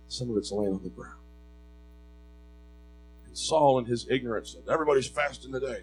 Some 0.09 0.31
of 0.31 0.37
it's 0.37 0.53
laying 0.53 0.75
on 0.75 0.83
the 0.83 0.91
ground. 0.91 1.19
And 3.27 3.37
Saul, 3.37 3.79
in 3.79 3.85
his 3.87 4.07
ignorance, 4.11 4.53
said, 4.53 4.73
Everybody's 4.73 5.07
fasting 5.07 5.53
today. 5.53 5.83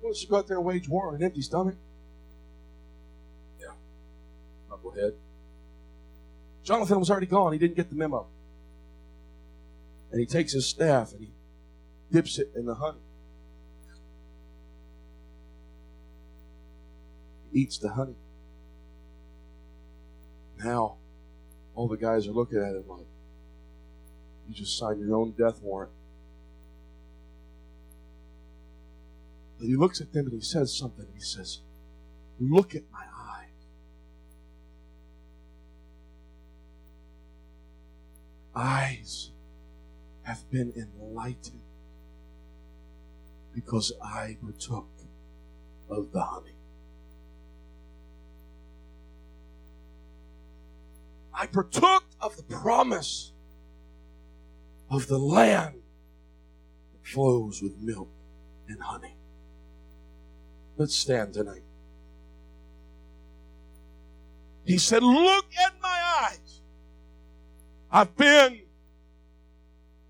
Why 0.00 0.08
don't 0.08 0.22
you 0.22 0.28
go 0.28 0.36
out 0.36 0.46
there 0.46 0.56
and 0.56 0.66
wage 0.66 0.88
war 0.88 1.08
on 1.08 1.14
an 1.14 1.22
empty 1.22 1.42
stomach? 1.42 1.76
Yeah. 3.60 3.72
Knucklehead. 4.70 5.14
Jonathan 6.62 6.98
was 6.98 7.10
already 7.10 7.26
gone. 7.26 7.52
He 7.52 7.58
didn't 7.58 7.76
get 7.76 7.88
the 7.88 7.96
memo. 7.96 8.26
And 10.10 10.20
he 10.20 10.26
takes 10.26 10.52
his 10.52 10.66
staff 10.66 11.12
and 11.12 11.20
he 11.20 11.30
dips 12.10 12.38
it 12.38 12.50
in 12.54 12.66
the 12.66 12.74
honey. 12.74 12.98
Eats 17.56 17.78
the 17.78 17.88
honey. 17.88 18.16
Now, 20.62 20.96
all 21.74 21.88
the 21.88 21.96
guys 21.96 22.26
are 22.26 22.32
looking 22.32 22.58
at 22.58 22.74
him 22.74 22.84
like, 22.88 23.06
you 24.48 24.54
just 24.54 24.78
signed 24.78 25.00
your 25.00 25.16
own 25.16 25.32
death 25.32 25.60
warrant. 25.62 25.92
But 29.58 29.66
he 29.66 29.76
looks 29.76 30.00
at 30.00 30.12
them 30.12 30.26
and 30.26 30.34
he 30.34 30.40
says 30.40 30.76
something. 30.76 31.06
He 31.14 31.20
says, 31.20 31.60
Look 32.38 32.74
at 32.74 32.82
my 32.92 33.04
eyes. 33.18 33.48
Eyes 38.54 39.30
have 40.22 40.48
been 40.50 40.72
enlightened 40.76 41.60
because 43.54 43.92
I 44.02 44.36
partook 44.42 44.88
of 45.88 46.12
the 46.12 46.22
honey. 46.22 46.56
I 51.38 51.46
partook 51.46 52.04
of 52.18 52.34
the 52.36 52.42
promise 52.44 53.32
of 54.90 55.06
the 55.06 55.18
land 55.18 55.74
that 56.92 57.06
flows 57.06 57.60
with 57.60 57.76
milk 57.78 58.08
and 58.68 58.80
honey. 58.80 59.16
Let's 60.78 60.96
stand 60.96 61.34
tonight. 61.34 61.62
He 64.64 64.78
said, 64.78 65.02
Look 65.02 65.46
at 65.62 65.74
my 65.82 66.28
eyes. 66.30 66.62
I've 67.90 68.16
been 68.16 68.62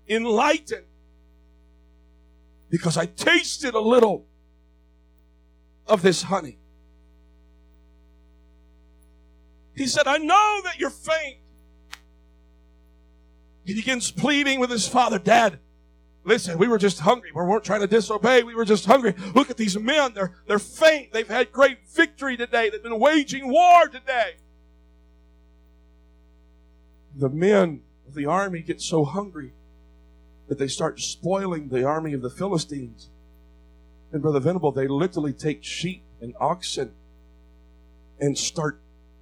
enlightened 0.07 0.85
because 2.69 2.97
I 2.97 3.05
tasted 3.05 3.73
a 3.73 3.79
little 3.79 4.25
of 5.85 6.01
this 6.01 6.23
honey. 6.23 6.57
He 9.77 9.85
said, 9.85 10.07
I 10.07 10.17
know 10.17 10.61
that 10.63 10.79
you're 10.79 10.89
faint. 10.89 11.37
He 13.63 13.75
begins 13.75 14.11
pleading 14.11 14.59
with 14.59 14.71
his 14.71 14.87
father, 14.87 15.19
Dad, 15.19 15.59
listen, 16.23 16.57
we 16.57 16.67
were 16.67 16.79
just 16.79 17.01
hungry. 17.01 17.31
We 17.33 17.43
weren't 17.43 17.63
trying 17.63 17.81
to 17.81 17.87
disobey. 17.87 18.43
We 18.43 18.55
were 18.55 18.65
just 18.65 18.85
hungry. 18.85 19.13
Look 19.35 19.51
at 19.51 19.57
these 19.57 19.77
men. 19.77 20.13
They're, 20.13 20.35
they're 20.47 20.57
faint. 20.57 21.13
They've 21.13 21.27
had 21.27 21.51
great 21.51 21.87
victory 21.89 22.37
today. 22.37 22.69
They've 22.69 22.81
been 22.81 22.99
waging 22.99 23.49
war 23.49 23.87
today. 23.87 24.37
The 27.15 27.29
men 27.29 27.81
of 28.07 28.15
the 28.15 28.25
army 28.25 28.61
get 28.61 28.81
so 28.81 29.05
hungry 29.05 29.53
that 30.47 30.57
they 30.57 30.67
start 30.67 30.99
spoiling 30.99 31.69
the 31.69 31.83
army 31.83 32.13
of 32.13 32.21
the 32.21 32.29
Philistines. 32.29 33.09
And 34.11 34.21
Brother 34.21 34.39
Venable, 34.39 34.71
they 34.71 34.87
literally 34.87 35.33
take 35.33 35.63
sheep 35.63 36.03
and 36.21 36.33
oxen 36.39 36.93
and 38.19 38.37
start 38.37 38.79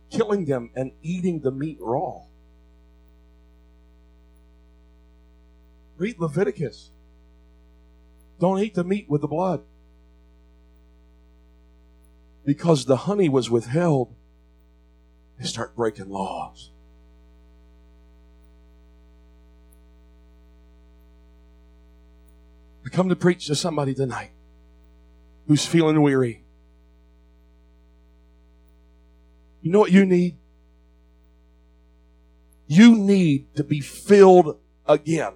killing 0.09 0.45
them 0.45 0.71
and 0.75 0.91
eating 1.01 1.41
the 1.41 1.51
meat 1.51 1.77
raw. 1.79 2.21
Read 5.97 6.19
Leviticus. 6.19 6.91
Don't 8.39 8.59
eat 8.59 8.75
the 8.75 8.83
meat 8.83 9.09
with 9.09 9.21
the 9.21 9.27
blood. 9.27 9.63
Because 12.45 12.85
the 12.85 12.97
honey 12.97 13.29
was 13.29 13.49
withheld, 13.49 14.13
they 15.39 15.45
start 15.45 15.75
breaking 15.75 16.09
laws. 16.09 16.71
I 22.85 22.89
come 22.89 23.09
to 23.09 23.15
preach 23.15 23.47
to 23.47 23.55
somebody 23.55 23.95
tonight 23.95 24.31
who's 25.47 25.65
feeling 25.65 26.01
weary. 26.01 26.44
You 29.65 29.71
know 29.71 29.79
what 29.79 29.91
you 29.91 30.05
need? 30.05 30.37
You 32.67 32.95
need 32.95 33.55
to 33.55 33.63
be 33.63 33.79
filled 33.79 34.59
again. 34.85 35.33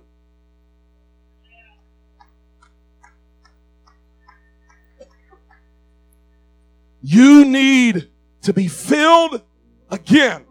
You 7.01 7.43
need 7.43 8.09
to 8.43 8.53
be 8.53 8.67
filled 8.67 9.41
again. 9.89 10.45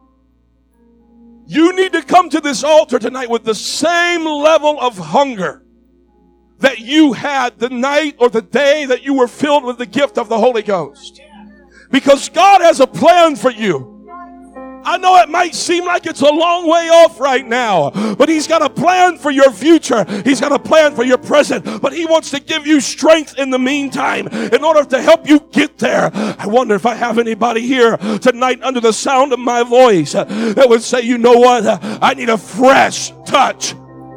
You 1.47 1.73
need 1.77 1.93
to 1.93 2.03
come 2.03 2.31
to 2.31 2.41
this 2.41 2.65
altar 2.65 2.99
tonight 2.99 3.31
with 3.31 3.45
the 3.45 3.55
same 3.55 4.25
level 4.25 4.81
of 4.81 4.99
hunger 4.99 5.63
that 6.59 6.81
you 6.81 7.13
had 7.13 7.61
the 7.61 7.71
night 7.71 8.17
or 8.19 8.29
the 8.29 8.43
day 8.43 8.87
that 8.87 9.05
you 9.05 9.15
were 9.15 9.29
filled 9.29 9.63
with 9.63 9.79
the 9.79 9.87
gift 9.87 10.19
of 10.19 10.29
the 10.29 10.39
Holy 10.39 10.63
Ghost. 10.63 11.21
Because 11.91 12.29
God 12.29 12.61
has 12.61 12.81
a 12.81 12.87
plan 12.87 13.37
for 13.37 13.51
you. 13.51 13.99
I 14.85 14.97
know 14.97 15.17
it 15.17 15.29
might 15.29 15.55
seem 15.55 15.85
like 15.85 16.07
it's 16.07 16.23
a 16.23 16.33
long 16.33 16.67
way 16.67 16.89
off 16.89 17.21
right 17.21 17.47
now, 17.47 17.91
but 18.15 18.29
He's 18.29 18.47
got 18.47 18.63
a 18.63 18.71
plan 18.71 19.19
for 19.19 19.31
your 19.31 19.51
future. 19.51 20.05
He's 20.25 20.41
got 20.41 20.51
a 20.51 20.59
plan 20.59 20.95
for 20.95 21.05
your 21.05 21.19
present, 21.19 21.83
but 21.83 21.93
He 21.93 22.07
wants 22.07 22.31
to 22.31 22.41
give 22.41 22.67
you 22.67 22.81
strength 22.81 23.39
in 23.39 23.51
the 23.51 23.59
meantime 23.59 24.29
in 24.29 24.65
order 24.65 24.85
to 24.85 25.03
help 25.03 25.29
you 25.29 25.41
get 25.53 25.77
there. 25.77 26.11
I 26.15 26.47
wonder 26.47 26.75
if 26.75 26.87
I 26.87 26.95
have 26.95 27.19
anybody 27.19 27.61
here 27.61 27.97
tonight 27.97 28.63
under 28.63 28.81
the 28.81 28.93
sound 28.93 29.35
of 29.35 29.41
my 29.41 29.63
voice 29.63 30.13
that 30.13 30.67
would 30.69 30.83
say, 30.83 31.03
you 31.03 31.19
know 31.19 31.37
what? 31.37 31.67
I 32.03 32.15
need 32.15 32.31
a 32.31 32.39
fresh 32.39 33.13
touch 33.27 33.75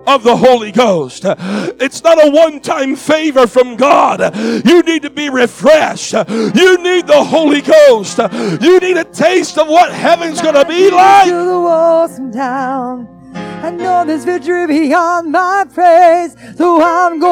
of 0.08 0.24
the 0.24 0.36
Holy 0.36 0.72
Ghost. 0.72 1.24
It's 1.26 2.04
not 2.04 2.26
a 2.26 2.30
one 2.32 2.60
time 2.60 2.95
favor 2.95 3.47
from 3.47 3.76
God. 3.76 4.36
You 4.66 4.82
need 4.84 5.04
to 5.04 5.10
be 5.10 5.30
refreshed. 5.30 6.14
You 6.14 6.78
need 6.82 7.08
the 7.08 7.24
Holy 7.24 7.62
Ghost. 7.62 8.18
You 8.62 8.80
need 8.80 8.97
a 8.97 9.06
taste 9.06 9.58
of 9.58 9.68
what 9.68 9.91
heaven's 9.91 10.41
going 10.41 10.56
to 10.56 10.66
be 10.66 10.89
like. 10.91 11.26
To 11.26 11.45
the 11.45 11.60
walls 11.60 12.18
and 12.18 12.34
down. 12.34 13.08
I 13.34 13.70
know 13.70 14.04
there's 14.06 14.26
victory 14.26 14.66
beyond 14.66 15.32
my 15.32 15.66
praise, 15.72 16.36
so 16.58 16.82
I'm 16.82 17.20
going. 17.20 17.30